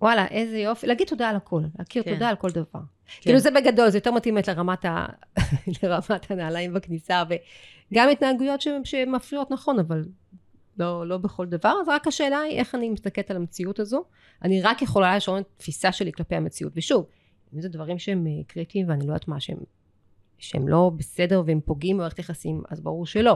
[0.00, 2.12] וואלה, איזה יופי, להגיד תודה על הכל, להכיר כן.
[2.14, 2.64] תודה על כל דבר.
[2.72, 2.80] כן.
[3.20, 5.06] כאילו זה בגדול, זה יותר מתאים לרמת, ה...
[5.82, 7.22] לרמת הנעליים בכניסה,
[7.92, 8.68] וגם התנהגויות ש...
[8.84, 10.04] שמפריעות נכון, אבל
[10.78, 14.04] לא, לא בכל דבר, אז רק השאלה היא איך אני מסתכלת על המציאות הזו.
[14.42, 16.72] אני רק יכולה לשנות את התפיסה שלי כלפי המציאות.
[16.76, 17.06] ושוב,
[17.54, 19.58] אם זה דברים שהם אה, קריטיים ואני לא יודעת מה, שהם,
[20.38, 23.34] שהם לא בסדר והם פוגעים במערכת יחסים, אז ברור שלא.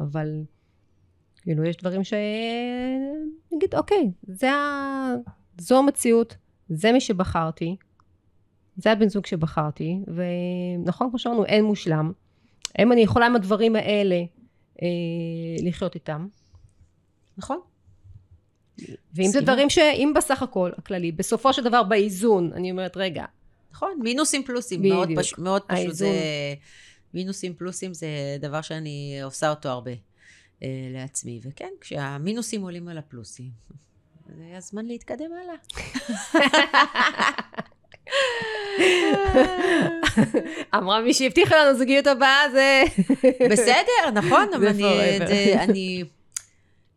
[0.00, 0.42] אבל
[1.42, 2.14] כאילו יש דברים ש...
[3.52, 5.14] נגיד, אוקיי, זה ה...
[5.58, 6.36] זו המציאות,
[6.68, 7.76] זה מי שבחרתי,
[8.76, 12.12] זה הבן זוג שבחרתי, ונכון, כמו שאמרנו, אין מושלם.
[12.78, 14.22] אם אני יכולה עם הדברים האלה
[14.82, 14.88] אה,
[15.62, 16.26] לחיות איתם,
[17.38, 17.60] נכון?
[19.14, 19.40] ואם זה.
[19.40, 23.24] דברים שאם בסך הכל הכללי, בסופו של דבר באיזון, אני אומרת, רגע,
[23.72, 24.96] נכון, מינוסים פלוסים, בדיוק.
[24.96, 25.38] מאוד, פש...
[25.38, 25.70] מאוד פשוט.
[25.70, 26.08] האיזון.
[26.08, 26.54] זה...
[27.14, 28.08] מינוסים פלוסים זה
[28.40, 29.90] דבר שאני עושה אותו הרבה
[30.62, 31.40] אה, לעצמי.
[31.42, 33.50] וכן, כשהמינוסים עולים על הפלוסים,
[34.36, 35.54] זה הזמן להתקדם הלאה.
[40.74, 42.82] אמרה מי שהבטיחה לנו זוגיות הבאה זה...
[43.50, 44.82] בסדר, נכון, אבל אני.
[45.26, 46.04] זה, אני,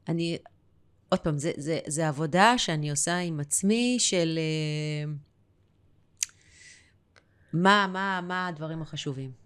[0.10, 0.38] אני,
[1.10, 5.12] עוד פעם, זה, זה, זה עבודה שאני עושה עם עצמי של אה,
[7.54, 9.40] מה, מה, מה הדברים החשובים.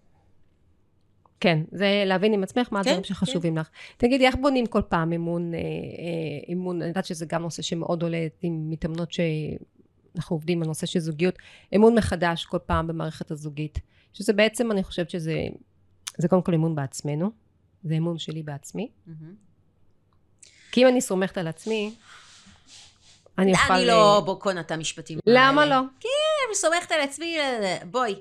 [1.40, 3.68] כן, זה להבין עם עצמך מה כן, הדברים שחשובים לך.
[3.96, 8.02] תגידי, איך בונים כל פעם אמון, אה, אה, אמון, אני יודעת שזה גם נושא שמאוד
[8.02, 11.34] עולה עם מתאמנות שאנחנו עובדים על נושא של זוגיות,
[11.76, 13.78] אמון מחדש כל פעם במערכת הזוגית,
[14.12, 15.42] שזה בעצם, אני חושבת שזה,
[16.18, 17.30] זה קודם כל אמון בעצמנו,
[17.84, 18.90] זה אמון שלי בעצמי,
[20.72, 21.94] כי אם אני סומכת על עצמי,
[23.38, 23.72] אני אוכל...
[23.72, 25.66] אני לא בוקונה את המשפטים למה.
[25.66, 25.78] לא?
[25.78, 28.14] אני סומכת על עצמי, אה, בואי.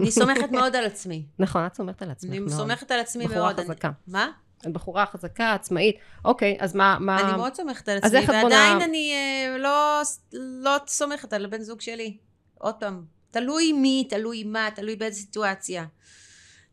[0.00, 1.26] אני סומכת מאוד על עצמי.
[1.38, 2.52] נכון, את סומכת על עצמך אני מאוד.
[2.52, 3.58] סומכת על עצמי בחורה מאוד.
[3.60, 3.90] אני- חזקה.
[4.06, 4.30] מה?
[4.66, 5.96] את בחורה חזקה, עצמאית.
[6.24, 6.96] אוקיי, אז מה...
[7.00, 7.20] מה...
[7.28, 10.02] אני מאוד סומכת על עצמי, ועדיין בונה- אני אה, לא,
[10.32, 12.16] לא סומכת על הבן זוג שלי.
[12.58, 15.84] עוד פעם, תלוי מי, תלוי מה, תלוי באיזה סיטואציה.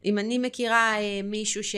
[0.06, 1.76] אם אני מכירה אה, מישהו ש...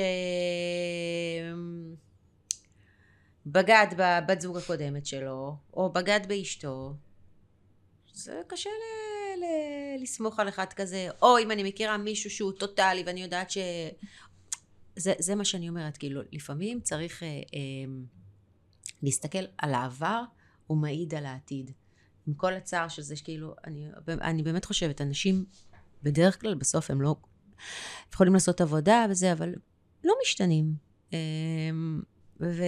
[3.46, 6.94] בגד בבת זוג הקודמת שלו, או בגד באשתו,
[8.14, 11.08] זה קשה ל- ל- לסמוך על אחד כזה.
[11.22, 13.58] או אם אני מכירה מישהו שהוא טוטאלי ואני יודעת ש...
[14.96, 17.94] זה, זה מה שאני אומרת, כאילו, לפעמים צריך אה, אה,
[19.04, 20.24] להסתכל על העבר,
[20.68, 21.72] הוא מעיד על העתיד.
[22.28, 25.46] עם כל הצער של זה, שכאילו, אני, אני באמת חושבת, אנשים
[26.04, 27.16] בדרך כלל בסוף הם לא
[28.14, 29.56] יכולים לעשות עבודה וזה, אבל
[30.04, 30.74] לא משתנים.
[31.14, 31.20] אה,
[32.40, 32.64] ו...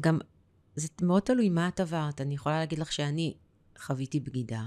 [0.00, 0.18] גם,
[0.76, 2.20] זה מאוד תלוי מה את עברת.
[2.20, 3.34] אני יכולה להגיד לך שאני
[3.78, 4.62] חוויתי בגידה.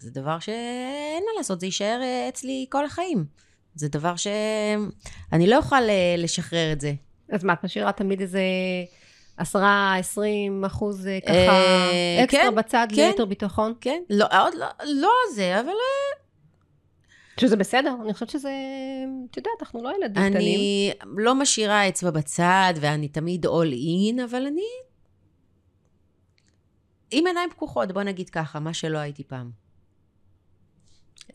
[0.00, 3.24] זה דבר שאין מה לעשות, זה יישאר אה, אצלי כל החיים.
[3.74, 6.92] זה דבר שאני לא אוכל אה, לשחרר את זה.
[7.32, 8.40] אז מה, את משאירה תמיד איזה
[9.36, 11.34] עשרה, עשרים אחוז אה, ככה
[12.24, 13.08] אקסטרה כן, בצד כן.
[13.08, 13.74] ליתר ביטחון?
[13.80, 14.02] כן?
[14.10, 15.72] לא, עוד לא, לא זה, אבל
[17.40, 18.50] שזה בסדר, אני חושבת שזה,
[19.30, 20.32] את יודעת, אנחנו לא ילדים קטנים.
[20.32, 24.87] אני לא משאירה אצבע בצד, ואני תמיד all in, אבל אני...
[27.10, 29.50] עם עיניים פקוחות, בוא נגיד ככה, מה שלא הייתי פעם.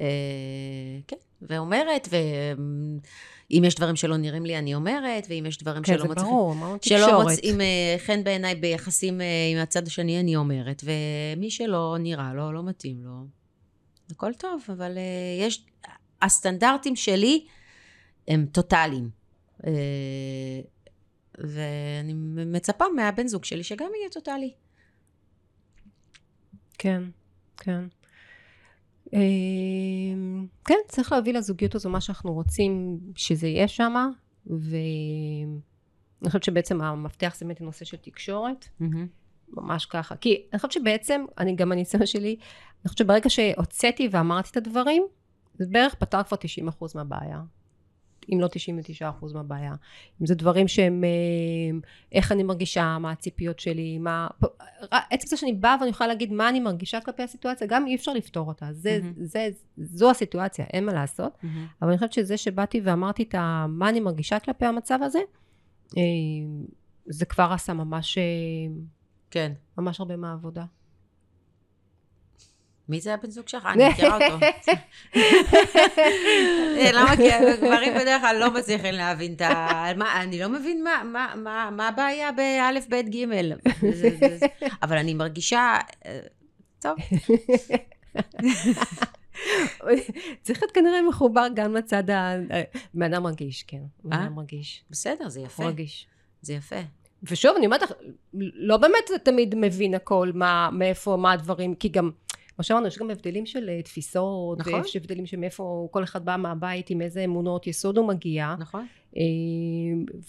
[0.02, 0.06] אה,
[1.08, 6.02] כן, ואומרת, ואם יש דברים שלא נראים לי, אני אומרת, ואם יש דברים כן, שלא
[6.02, 6.32] זה מצליחים...
[6.32, 7.26] ברור, אמרנו שלא תקשורת.
[7.26, 12.52] מוצאים אה, חן בעיניי ביחסים אה, עם הצד השני, אני אומרת, ומי שלא נראה לו,
[12.52, 13.26] לא מתאים לו,
[14.12, 15.66] הכל טוב, אבל אה, יש...
[16.22, 17.46] הסטנדרטים שלי
[18.28, 19.10] הם טוטאליים.
[19.68, 19.72] אה,
[21.38, 22.14] ואני
[22.46, 24.54] מצפה מהבן זוג שלי שגם יהיה טוטאלי.
[26.84, 27.04] כן,
[27.58, 27.84] כן.
[29.14, 33.94] אמ, כן, צריך להביא לזוגיות הזו מה שאנחנו רוצים שזה יהיה שם,
[34.48, 35.60] ואני
[36.28, 38.66] חושבת שבעצם המפתח זה באמת הנושא של תקשורת,
[39.50, 40.16] ממש ככה.
[40.16, 45.04] כי אני חושבת שבעצם, אני גם הניסיון שלי, אני חושבת שברגע שהוצאתי ואמרתי את הדברים,
[45.60, 46.38] זה בערך פתר כבר
[46.72, 47.42] 90% מהבעיה.
[48.34, 48.48] אם לא
[49.02, 49.76] 99% מהבעיה.
[50.22, 51.80] אם זה דברים שהם, אה,
[52.12, 54.28] איך אני מרגישה, מה הציפיות שלי, מה...
[54.92, 58.14] עצם זה שאני באה ואני יכולה להגיד מה אני מרגישה כלפי הסיטואציה, גם אי אפשר
[58.14, 58.66] לפתור אותה.
[58.72, 59.14] זה, מהמם.
[59.26, 61.38] זה, זו הסיטואציה, אין מה לעשות.
[61.82, 63.66] אבל אני חושבת שזה שבאתי ואמרתי את ה...
[63.70, 65.20] מה אני מרגישה כלפי המצב הזה,
[65.98, 66.04] אה,
[67.06, 68.24] זה כבר עשה ממש, אה,
[69.32, 69.52] כן.
[69.78, 70.64] ממש הרבה מהעבודה.
[72.90, 73.66] מי זה הבן זוג שלך?
[73.66, 74.46] אני מכירה אותו.
[75.16, 77.16] אה, למה?
[77.16, 77.30] כי
[77.62, 79.92] גברים בדרך כלל לא מצליחים להבין את ה...
[80.22, 80.84] אני לא מבין
[81.44, 83.54] מה- הבעיה באלף, בית, גימל.
[84.84, 85.78] אבל אני מרגישה...
[86.06, 86.20] אה,
[86.80, 86.96] טוב,
[90.44, 92.36] צריך להיות כנראה מחובר גם לצד ה...
[92.94, 93.82] בן אדם רגיש, כן.
[94.04, 94.24] בן אה?
[94.24, 94.84] אדם רגיש.
[94.90, 95.66] בסדר, זה יפה.
[95.66, 96.08] רגיש.
[96.42, 96.76] זה יפה.
[97.24, 97.94] ושוב, אני אומרת לך,
[98.54, 102.12] לא באמת תמיד מבין הכל, מה, מאיפה, מה הדברים, כי גם,
[102.56, 104.74] כמו שאמרנו, יש גם הבדלים של אה, תפיסות, נכון.
[104.74, 108.86] ויש הבדלים של מאיפה כל אחד בא מהבית, עם איזה אמונות יסוד הוא מגיע, נכון?
[109.18, 109.22] אה,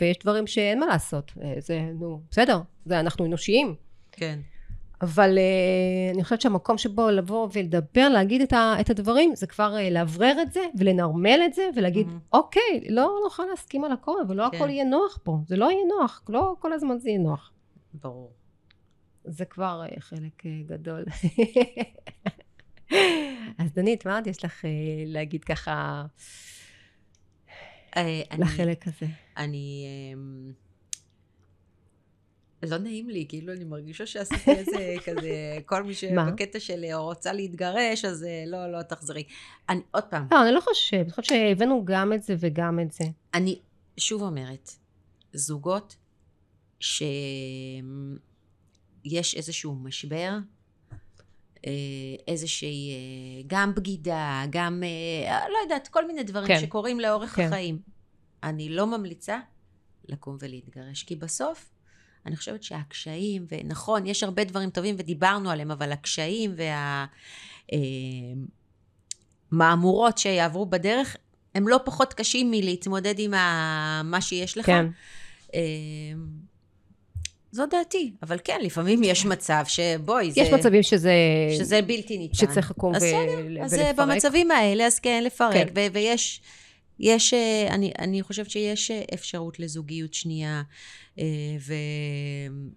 [0.01, 3.75] ויש דברים שאין מה לעשות, אה, זה, נו, בסדר, זה אנחנו אנושיים,
[4.13, 4.39] כן.
[5.03, 5.39] אבל
[6.15, 10.53] אני חושבת שהמקום שבו לבוא ולדבר, להגיד את, ה, את הדברים, זה כבר לאוורר את
[10.53, 12.19] זה, ולנרמל את זה, ולהגיד, מהמם.
[12.33, 14.57] אוקיי, לא נוכל להסכים על הכל, ולא כן.
[14.57, 17.53] הכל יהיה נוח פה, זה לא יהיה נוח, לא כל הזמן זה יהיה נוח.
[17.95, 18.33] ברור.
[19.25, 21.05] זה כבר אה, חלק אה, גדול.
[23.59, 24.71] אז דנית, מה עוד יש לך אה,
[25.07, 26.05] להגיד ככה
[28.39, 29.07] לחלק הזה?
[29.37, 29.87] אני...
[30.15, 30.53] אמ,
[32.63, 35.95] לא נעים לי, כאילו אני מרגישה שעשיתי איזה כזה, כל מי?
[35.95, 39.23] שבקטע של רוצה להתגרש, אז לא, לא תחזרי.
[39.69, 42.93] אני, עוד פעם, לא, אני לא חושבת, אני חושבת שהבאנו גם את זה וגם את
[42.93, 43.05] זה.
[43.35, 43.59] אני
[43.97, 44.71] שוב אומרת,
[45.33, 45.97] זוגות
[49.05, 50.39] שיש איזשהו משבר,
[51.67, 51.73] אה,
[52.29, 56.61] איזושהי, אה, גם בגידה, גם, אה, לא יודעת, כל מיני דברים כן.
[56.61, 57.47] שקורים לאורך כן.
[57.47, 57.79] החיים.
[58.43, 59.39] אני לא ממליצה
[60.09, 61.71] לקום ולהתגרש, כי בסוף
[62.27, 66.55] אני חושבת שהקשיים, ונכון, יש הרבה דברים טובים ודיברנו עליהם, אבל הקשיים
[69.53, 71.17] והמהמורות שיעברו בדרך,
[71.55, 74.03] הם לא פחות קשים מלהתמודד עם ה...
[74.05, 74.67] מה שיש לך.
[74.67, 74.87] כן,
[77.55, 81.13] זו דעתי, אבל כן, לפעמים יש מצב שבואי, זה, יש מצבים שזה...
[81.59, 82.35] שזה בלתי ניתן.
[82.35, 84.09] שצריך לקום אז ו- בסדר, אז אה, ולפרק.
[84.09, 85.53] במצבים האלה, אז כן, לפרק.
[85.55, 85.67] כן.
[85.77, 86.41] ו- ויש,
[87.01, 90.63] יש, אה, אני, אני חושבת שיש אה, אפשרות לזוגיות שנייה,
[91.61, 91.75] ו...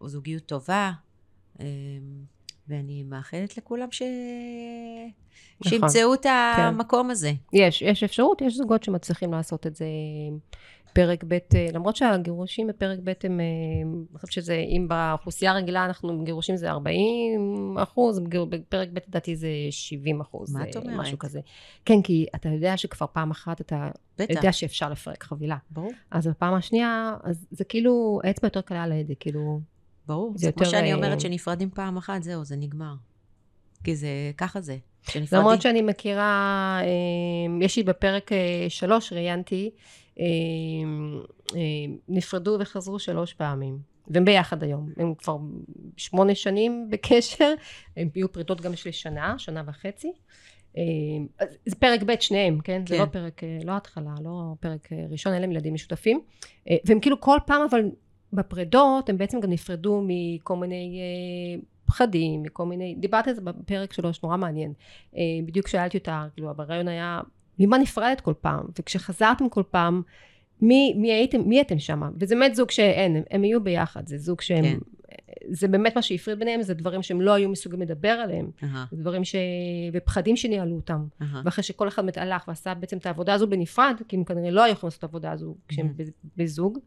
[0.01, 0.91] או זוגיות טובה,
[2.67, 4.01] ואני מאחלת לכולם ש...
[5.61, 5.69] נכון.
[5.69, 7.32] שימצאו את המקום הזה.
[7.53, 9.86] יש, יש אפשרות, יש זוגות שמצליחים לעשות את זה
[10.98, 13.45] פרק ב', אה, למרות שהגירושים בפרק ב' הם, אה,
[14.12, 18.20] אני חושבת שזה, אם באוכלוסייה הרגילה אנחנו, גירושים זה 40 אחוז,
[18.50, 20.54] בפרק ב' לדעתי זה 70 אחוז.
[20.54, 21.00] מה את אה, אומרת?
[21.00, 21.39] משהו כזה.
[21.86, 24.36] כן, כי אתה יודע שכבר פעם אחת אתה בטח.
[24.36, 25.58] יודע שאפשר לפרק חבילה.
[25.72, 25.91] ברור.
[26.12, 29.60] אז בפעם השנייה, אז זה כאילו, האצבע יותר קלה על ההדק, כאילו,
[30.08, 30.34] ברור.
[30.36, 32.93] זה זה כמו יותר, שאני אה, אומרת, שנפרדים פעם אחת, זהו, זה נגמר.
[33.84, 34.78] כי זה, ככה זה.
[35.04, 35.39] שנפרדים.
[35.39, 36.82] למרות שאני מכירה,
[37.62, 38.32] יש לי בפרק
[38.70, 39.72] שלוש, ראיינתי,
[42.09, 43.97] נפרדו וחזרו שלוש פעמים.
[44.07, 44.89] והם ביחד היום.
[44.97, 45.38] הם כבר
[45.97, 47.53] שמונה שנים בקשר,
[47.97, 50.11] הם יהיו פרידות גם של שנה, שנה וחצי.
[50.78, 50.84] אה,
[51.65, 52.82] זה פרק ב' שניהם, כן?
[52.88, 53.01] זה כן.
[53.01, 56.22] לא פרק, אה, לא התחלה, לא פרק אה, ראשון, אלה הם ילדים משותפים.
[56.70, 57.82] אה, והם כאילו כל פעם, אבל
[58.34, 63.93] בפרידות, הם בעצם גם נפרדו מכל מיני אה, פחדים, מכל מיני, דיברתי על זה בפרק
[63.93, 64.74] שלוש, נורא מעניין.
[65.15, 67.22] אה, בדיוק שאלתי אותה, כאילו, הרעיון היה,
[67.60, 68.66] ממה נפרדת כל פעם?
[68.80, 70.01] וכשחזרתם כל פעם,
[70.62, 72.01] מי, מי הייתם, מי אתם שם?
[72.20, 74.78] וזה באמת זוג שאין, הם, הם יהיו ביחד, זה זוג שהם, כן.
[75.49, 78.97] זה באמת מה שהפריד ביניהם, זה דברים שהם לא היו מסוגלים לדבר עליהם, אהה, זה
[78.97, 79.36] דברים ש...
[79.93, 81.05] ופחדים שניהלו אותם.
[81.22, 81.41] אהה.
[81.45, 84.72] ואחרי שכל אחד הלך ועשה בעצם את העבודה הזו בנפרד, כי הם כנראה לא היו
[84.74, 86.03] יכולים לעשות את העבודה הזו כשהם Mhm.
[86.38, 86.80] בזוג,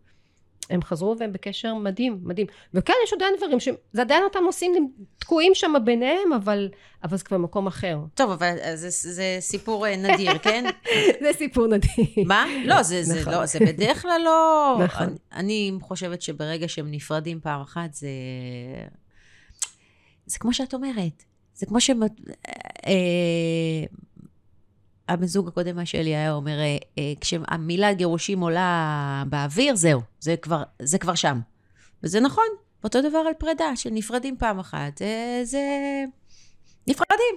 [0.71, 2.47] הם חזרו והם בקשר מדהים, מדהים.
[2.75, 4.87] וכן, יש עדיין דברים שזה עדיין אותם נושאים הם
[5.19, 6.69] תקועים שם ביניהם, אבל,
[7.05, 7.99] אבל זה כבר מקום אחר.
[8.15, 10.65] טוב, אבל זה, זה סיפור אה, נדיר, כן?
[11.21, 11.91] זה סיפור נדיר.
[12.27, 12.47] מה?
[12.65, 13.33] לא, זה, זה, נכון.
[13.33, 14.77] לא, זה בדרך כלל לא...
[14.85, 15.07] נכון.
[15.33, 18.09] אני, אני חושבת שברגע שהם נפרדים פעם אחת, זה...
[20.27, 21.25] זה כמו שאת אומרת.
[21.55, 21.91] זה כמו ש...
[22.87, 23.85] אה,
[25.11, 30.63] הבן זוג הקודם שלי היה אומר, אה, אה, כשהמילה גירושים עולה באוויר, זהו, זה כבר,
[30.83, 31.41] זה כבר שם.
[32.03, 32.45] וזה נכון,
[32.85, 35.61] אותו דבר על פרידה, שנפרדים פעם אחת, אה, זה...
[36.89, 37.35] נפרדים.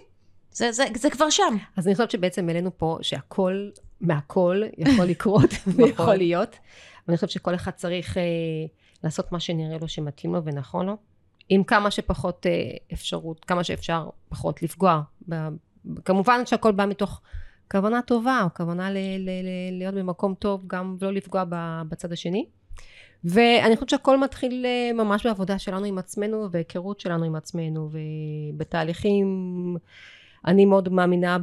[0.52, 1.56] זה, זה, זה כבר שם.
[1.78, 3.70] אז אני חושבת שבעצם העלינו פה שהכל,
[4.02, 6.56] מהכל יכול לקרות ויכול להיות.
[7.08, 8.24] ואני חושבת שכל אחד צריך אה,
[9.04, 10.98] לעשות מה שנראה לו שמתאים לו ונכון לו.
[11.50, 12.52] עם כמה שפחות אה,
[12.94, 15.02] אפשרות, כמה שאפשר פחות לפגוע.
[15.30, 15.36] ב,
[16.06, 17.22] כמובן שהכל בא מתוך
[17.74, 21.44] כוונה טובה, או כוונה ל, ל, ל, להיות במקום טוב גם ולא לפגוע
[21.90, 22.46] בצד השני.
[23.24, 27.90] ואני חושבת שהכל מתחיל אה, ממש בעבודה שלנו עם עצמנו והיכרות שלנו עם עצמנו
[28.54, 29.28] ובתהליכים
[30.46, 31.38] אני מאוד מאמינה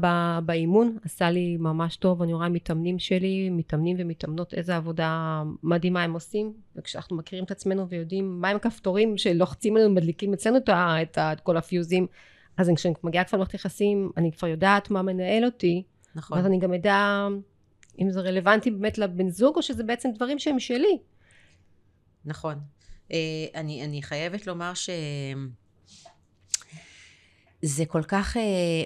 [0.45, 6.13] באימון, עשה לי ממש טוב, אני רואה מתאמנים שלי, מתאמנים ומתאמנות איזה עבודה מדהימה הם
[6.13, 10.69] עושים, וכשאנחנו מכירים את עצמנו ויודעים מהם הכפתורים שלוחצים עלינו, מדליקים אצלנו את,
[11.03, 12.07] את, את כל הפיוזים,
[12.57, 15.83] אז כשאני מגיעה כבר למערכת יחסים, אני כבר יודעת מה מנהל אותי,
[16.15, 16.39] נכון.
[16.39, 17.27] ואז אני גם אדע
[18.01, 20.99] אם זה רלוונטי באמת לבן זוג, או שזה בעצם דברים שהם שלי.
[22.25, 22.59] נכון.
[23.13, 24.91] אה, אני, אני חייבת לומר ש...
[27.63, 28.37] זה כל כך...
[28.37, 28.83] אה,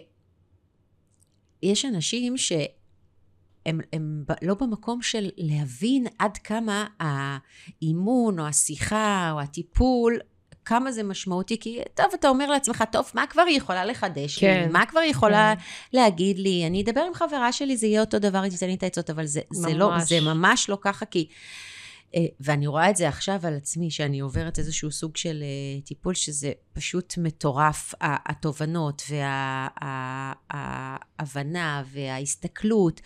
[1.63, 9.41] יש אנשים שהם הם ב- לא במקום של להבין עד כמה האימון או השיחה או
[9.41, 10.19] הטיפול,
[10.65, 14.63] כמה זה משמעותי, כי טוב, אתה אומר לעצמך, טוב, מה כבר היא יכולה לחדש כן,
[14.67, 14.73] לי?
[14.73, 15.55] מה כבר היא יכולה
[15.93, 16.67] להגיד לי?
[16.67, 19.27] אני אדבר עם חברה שלי, זה יהיה אותו דבר, היא תיתן לי את העצות, אבל
[19.27, 20.09] זה, זה, לא, ממש.
[20.09, 21.29] זה ממש לא ככה, כי...
[22.17, 26.15] אה, ואני רואה את זה עכשיו על עצמי, שאני עוברת איזשהו סוג של אה, טיפול,
[26.15, 29.03] שזה פשוט מטורף, התובנות
[30.51, 33.01] וההבנה וההסתכלות,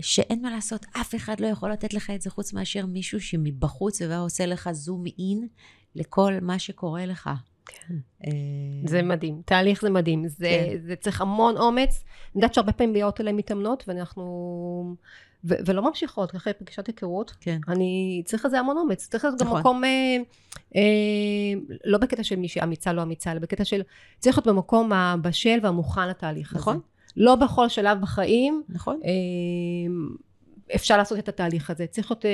[0.00, 4.02] שאין מה לעשות, אף אחד לא יכול לתת לך את זה חוץ מאשר מישהו שמבחוץ
[4.02, 5.48] ובא עושה לך זום אין
[5.98, 7.30] לכל מה שקורה לך.
[7.68, 7.94] כן.
[8.26, 8.30] אה,
[8.84, 10.78] זה מדהים, תהליך זה מדהים, זה, כן.
[10.86, 12.04] זה צריך המון אומץ.
[12.34, 14.96] אני יודעת שהרבה פעמים באות אליי מתאמנות, ואנחנו...
[15.44, 17.30] ו- ולא ממשיכות, אחרי פגישת היכרות.
[17.40, 17.58] כן.
[17.68, 19.60] אני צריך לזה המון אומץ, צריך להיות גם נכון.
[19.60, 20.16] מקום, אה,
[20.76, 23.82] אה, לא בקטע של מישהי אמיצה, לא אמיצה, אלא בקטע של,
[24.18, 26.60] צריך להיות במקום הבשל והמוכן לתהליך הזה.
[26.60, 26.80] נכון.
[27.16, 29.00] לא בכל שלב בחיים נכון?
[29.04, 29.10] אה,
[30.74, 31.86] אפשר לעשות את התהליך הזה.
[31.86, 32.30] צריך להיות אה,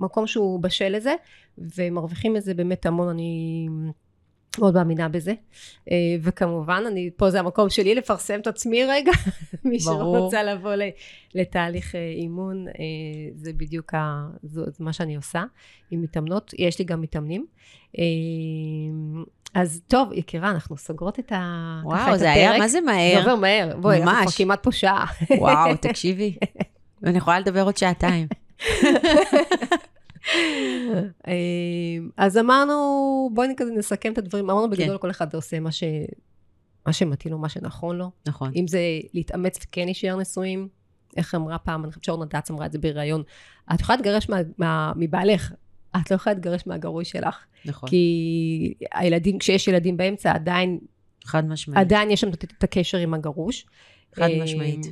[0.00, 1.14] מקום שהוא בשל לזה,
[1.58, 3.68] ומרוויחים מזה באמת המון, אני
[4.58, 5.34] מאוד מאמינה בזה.
[5.90, 9.12] אה, וכמובן, אני, פה זה המקום שלי לפרסם את עצמי רגע.
[9.64, 9.80] מי.
[9.80, 10.90] שרוצה לבוא ל-
[11.34, 12.74] לתהליך אה, אימון, אה,
[13.34, 15.44] זה בדיוק ה, זה, זה מה שאני עושה
[15.90, 16.54] עם מתאמנות.
[16.58, 17.46] יש לי גם מתאמנים.
[19.54, 21.80] אז טוב, יקירה, אנחנו סוגרות את ה...
[21.84, 22.58] וואו, זה היה.
[22.58, 23.18] מה זה זה מהר?
[23.18, 23.76] עובר מהר.
[23.76, 24.22] בואי, אנחנו.
[24.22, 25.06] כבר כמעט פה שעה.
[25.38, 26.36] וואו, תקשיבי.
[27.04, 28.28] אני יכולה לדבר עוד שעתיים.
[30.28, 35.84] אמ, אז אמרנו, בואי כזה נסכם את הדברים, אמרנו בגדול כל אחד עושה מה, ש...
[36.86, 38.10] מה שמתאים לו, מה שנכון לו.
[38.26, 38.52] נכון.
[38.56, 38.80] אם זה
[39.14, 40.68] להתאמץ וכן להישאר נשואים,
[41.16, 43.22] איך אמרה פעם, אני חושבת שאורנה דץ אמרה את זה בריאיון,
[43.74, 45.52] את יכולה להתגרש מה, מה, מבעלך,
[45.96, 47.44] את לא יכולה להתגרש מהגרוי שלך.
[47.64, 47.88] נכון.
[47.88, 50.78] כי הילדים, כשיש ילדים באמצע, עדיין,
[51.24, 51.80] חד משמעית.
[51.80, 53.66] עדיין יש שם את הקשר עם הגרוש.
[54.14, 54.86] חד אמ, משמעית.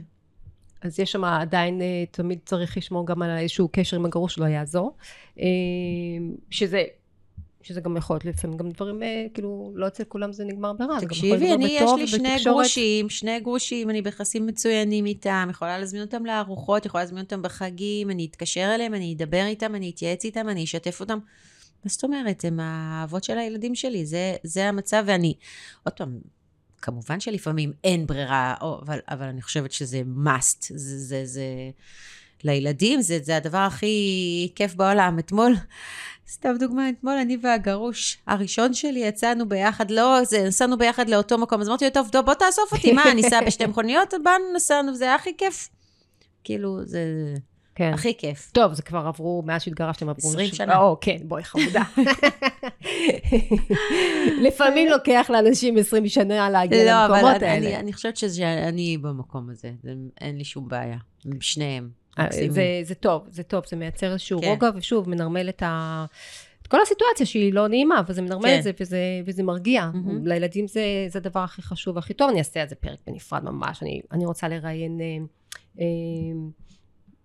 [0.83, 4.45] אז יש שם עדיין, אה, תמיד צריך לשמור גם על איזשהו קשר עם הגרוש שלא
[4.45, 4.97] יעזור.
[5.41, 5.45] אה,
[6.51, 6.85] שזה,
[7.63, 11.01] שזה גם יכול להיות לפעמים גם דברים, אה, כאילו, לא אצל כולם זה נגמר ברע.
[11.01, 12.55] תקשיבי, אני, יש לי שני ובתקשורת.
[12.55, 18.11] גרושים, שני גרושים, אני ביחסים מצוינים איתם, יכולה להזמין אותם לארוחות, יכולה להזמין אותם בחגים,
[18.11, 21.19] אני אתקשר אליהם, אני אדבר איתם, אני אתייעץ איתם, אני אשתף אותם.
[21.85, 22.45] מה זאת אומרת?
[22.45, 25.35] הם האבות של הילדים שלי, זה, זה המצב, ואני,
[25.85, 26.19] עוד פעם,
[26.83, 31.45] כמובן שלפעמים אין ברירה, או, אבל, אבל אני חושבת שזה must, זה, זה, זה,
[32.45, 35.19] לילדים, זה, זה הדבר הכי כיף בעולם.
[35.19, 35.55] אתמול,
[36.35, 41.61] סתם דוגמה, אתמול אני והגרוש הראשון שלי יצאנו ביחד, לא, זה, נסענו ביחד לאותו מקום,
[41.61, 44.15] אז אמרתי לו, טוב, בוא תאסוף אותי, מה, אני אסע בשתי מכוניות?
[44.25, 45.69] באנו, נסענו, זה היה הכי כיף.
[46.45, 47.01] כאילו, זה
[47.79, 47.91] כן.
[47.95, 48.51] הכי כיף.
[48.53, 50.29] טוב, זה כבר עברו, מאז שהתגרשתם עברו...
[50.29, 50.79] 20 ש- שנה.
[50.79, 51.83] או, כן, בואי, חמודה.
[54.47, 57.67] לפעמים לוקח לאנשים 20 שנה להגיע לא, אבל למקומות אני, האלה.
[57.67, 60.99] אני, אני חושבת שאני במקום הזה, זה, אין לי שום בעיה,
[61.41, 61.89] שניהם.
[62.19, 62.27] אה.
[62.49, 64.49] זה, זה טוב, זה טוב, זה מייצר איזשהו כן.
[64.49, 66.05] רוגע, ושוב, מנרמל את ה...
[66.63, 68.59] את כל הסיטואציה שהיא לא נעימה, אבל זה מנרמל כן.
[68.59, 69.91] את זה, וזה, וזה מרגיע.
[69.95, 70.27] מהמם.
[70.27, 73.83] לילדים זה, זה הדבר הכי חשוב והכי טוב, אני אעשה על זה פרק בנפרד ממש.
[73.83, 75.25] אני, אני רוצה לראיין אה,
[75.81, 75.85] אה,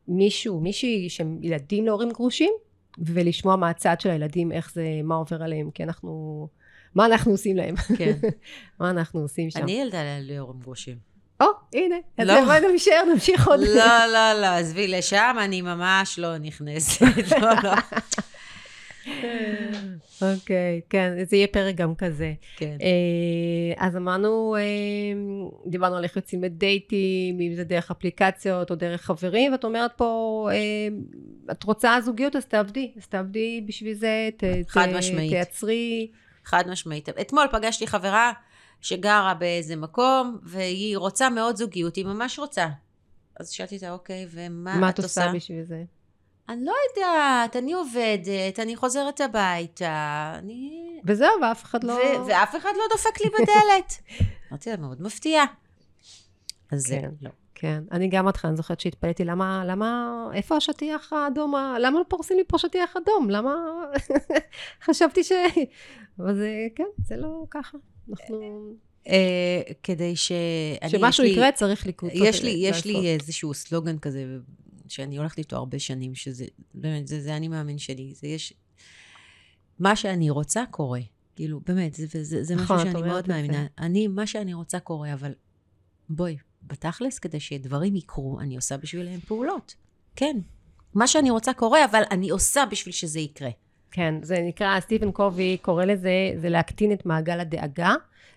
[0.07, 2.51] מישהו, מישהי שהם ילדים להורים גרושים,
[2.97, 6.47] ולשמוע מהצד של הילדים איך זה, מה עובר עליהם, כי אנחנו,
[6.95, 7.75] מה אנחנו עושים להם.
[7.97, 8.13] כן.
[8.79, 9.63] מה אנחנו עושים שם.
[9.63, 11.13] אני ילדה ליאור גרושים.
[11.41, 12.45] או, הנה, אז לא.
[12.45, 13.59] בואי נמשיך, נמשיך עוד.
[13.59, 17.01] לא, לא, לא, עזבי, לשם אני ממש לא נכנסת.
[17.41, 17.73] לא, לא.
[20.21, 22.33] אוקיי, כן, זה יהיה פרק גם כזה.
[22.57, 22.77] כן.
[22.81, 24.61] אה, אז אמרנו, אה,
[25.65, 30.49] דיברנו על איך יוצאים לדייטים, אם זה דרך אפליקציות או דרך חברים, ואת אומרת פה,
[30.51, 30.57] אה,
[31.51, 35.31] את רוצה זוגיות, אז תעבדי, אז תעבדי בשביל זה, ת, חד ת, משמעית.
[35.31, 36.11] תייצרי.
[36.45, 37.09] חד משמעית.
[37.09, 38.31] אתמול פגשתי חברה
[38.81, 42.67] שגרה באיזה מקום, והיא רוצה מאוד זוגיות, היא ממש רוצה.
[43.39, 45.25] אז שאלתי אותה, אוקיי, ומה מה את את עושה?
[45.25, 45.83] עושה בשביל זה?
[46.49, 50.99] אני לא יודעת, אני עובדת, אני חוזרת הביתה, אני...
[51.05, 51.93] וזהו, ואף אחד לא...
[51.93, 54.01] ו- ואף אחד לא דופק לי בדלת.
[54.51, 55.43] אמרתי לה, מאוד מפתיע.
[56.71, 57.01] אז כן.
[57.01, 57.09] כן.
[57.21, 57.29] לא.
[57.55, 62.37] כן, אני גם אותך, אני זוכרת שהתפלאתי, למה, למה, איפה השטיח האדום, למה לא פורסים
[62.37, 63.29] לי פה שטיח אדום?
[63.29, 63.55] למה,
[64.85, 65.31] חשבתי ש...
[66.19, 67.77] אבל זה, כן, זה לא ככה.
[68.09, 68.73] אנחנו...
[69.07, 70.31] אה, כדי ש...
[70.87, 72.11] שמשהו יקרה, צריך לקרות.
[72.15, 74.25] יש לי, יש לי איזשהו סלוגן כזה,
[74.93, 78.13] שאני הולכת איתו הרבה שנים, שזה, באמת, זה, זה אני מאמין שלי.
[78.15, 78.53] זה יש...
[79.79, 80.99] מה שאני רוצה קורה.
[81.35, 83.27] כאילו, באמת, זה, זה, זה נכון, משהו שאני מאוד.
[83.27, 83.65] מאמינה.
[83.79, 85.33] אני, מה שאני רוצה קורה, אבל
[86.09, 89.75] בואי, בתכלס, כדי שדברים יקרו, אני עושה בשבילם פעולות.
[90.15, 90.37] כן.
[90.93, 93.49] מה שאני רוצה קורה, אבל אני עושה בשביל שזה יקרה.
[93.91, 97.93] כן, זה נקרא, סטיבן קובי קורא לזה, זה להקטין את מעגל הדאגה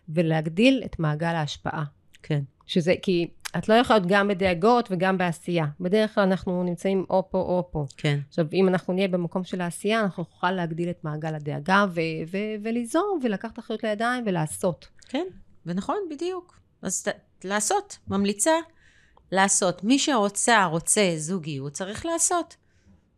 [0.08, 1.84] ולהגדיל את מעגל ההשפעה.
[2.22, 2.42] כן.
[2.66, 5.66] שזה, כי את לא יכולה להיות גם בדאגות וגם בעשייה.
[5.80, 7.84] בדרך כלל אנחנו נמצאים או פה או פה.
[7.96, 8.18] כן.
[8.28, 12.00] עכשיו, אם אנחנו נהיה במקום של העשייה, אנחנו נוכל להגדיל את מעגל הדאגה ו-
[12.32, 14.88] ו- וליזום ולקחת אחריות לידיים ולעשות.
[15.08, 15.26] כן,
[15.66, 16.58] ונכון, בדיוק.
[16.82, 17.08] אז ת,
[17.44, 18.52] לעשות, ממליצה
[19.32, 19.84] לעשות.
[19.84, 22.56] מי שרוצה, רוצה זוגיות, צריך לעשות.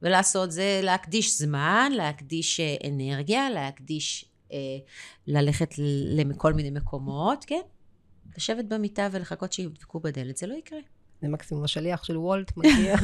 [0.02, 4.58] ולעשות זה להקדיש זמן, להקדיש אה, אנרגיה, להקדיש, אה,
[5.26, 5.74] ללכת
[6.18, 7.60] לכל מיני מקומות, כן?
[8.38, 10.78] לשבת במיטה ולחכות שידפקו בדלת, זה לא יקרה.
[11.22, 12.96] זה מקסימום השליח של וולט מגיע.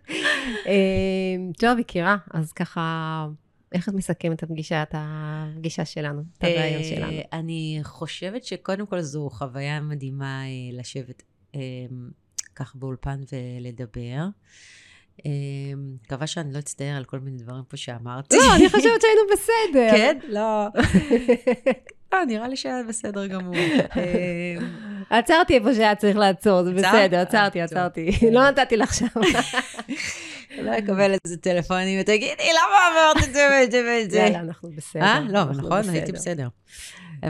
[0.66, 3.26] אה, טוב, יקירה, אז ככה,
[3.72, 7.12] איך את מסכמת את הפגישה, את הפגישה שלנו, את הרעיון אה, שלנו?
[7.32, 11.22] אני חושבת שקודם כל זו חוויה מדהימה אה, לשבת
[11.54, 11.60] אה,
[12.54, 14.26] כך באולפן ולדבר.
[15.26, 15.30] אה,
[15.76, 18.36] מקווה שאני לא אצטער על כל מיני דברים פה שאמרתי.
[18.36, 19.90] לא, אני חושבת שהיינו בסדר.
[19.90, 20.18] כן?
[20.28, 20.66] לא.
[22.16, 23.54] לא, נראה לי שהיה בסדר גמור.
[23.96, 24.56] אה,
[25.10, 26.72] עצרתי איפה שהיה צריך לעצור, זה?
[26.72, 28.18] בסדר, עצרתי, אה, עצרתי.
[28.20, 28.28] טוב.
[28.32, 29.06] לא נתתי לך שם.
[30.64, 34.18] לא אקבל איזה טלפונים ותגידי, למה אמרת את זה ואת זה ואת זה?
[34.18, 35.02] יאללה, אנחנו בסדר.
[35.02, 35.20] אה?
[35.28, 36.48] לא, נכון, הייתי בסדר.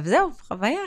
[0.03, 0.81] וזהו, חוויה,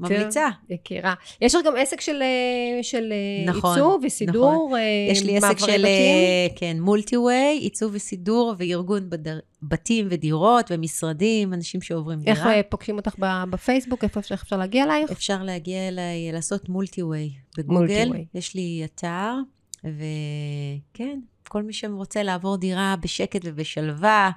[0.00, 0.48] ממליצה.
[0.70, 1.14] יקירה.
[1.40, 4.80] יש לך גם עסק של, אה, של אה, נכון, עיצוב וסידור, אה,
[5.12, 6.56] יש לי עסק של, בתים?
[6.56, 12.54] כן, מולטי-ווי, עיצוב וסידור וארגון בדר, בתים ודירות ומשרדים, אנשים שעוברים דירה.
[12.54, 13.14] איך פוגשים אותך
[13.50, 14.04] בפייסבוק?
[14.04, 15.10] איפה אפשר- להגיע אלייך?
[15.10, 17.74] אפשר להגיע אליי, לעשות מולטי-ווי בגוגל.
[17.74, 18.24] מולטי-ווי.
[18.34, 19.32] יש לי אתר,
[19.84, 21.18] וכן,
[21.48, 24.30] כל מי שרוצה לעבור דירה בשקט ובשלווה,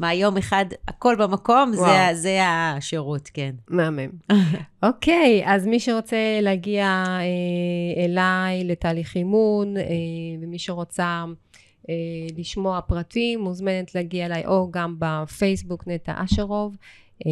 [0.00, 2.14] מהיום אחד, הכל במקום, זה, וואו.
[2.14, 3.54] זה השירות, כן.
[3.68, 4.10] מהמם.
[4.82, 9.82] אוקיי, אז מי שרוצה להגיע אה, אליי לתהליך אימון, אה,
[10.42, 11.24] ומי שרוצה
[11.90, 11.94] אה,
[12.36, 16.76] לשמוע פרטים, מוזמנת להגיע אליי, או גם בפייסבוק נטע אשרוב.
[17.26, 17.30] אה,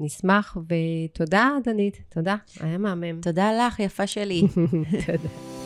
[0.00, 3.20] נשמח, ותודה, דנית, תודה, היה מהמם.
[3.20, 4.42] תודה לך, יפה שלי.
[5.06, 5.57] תודה.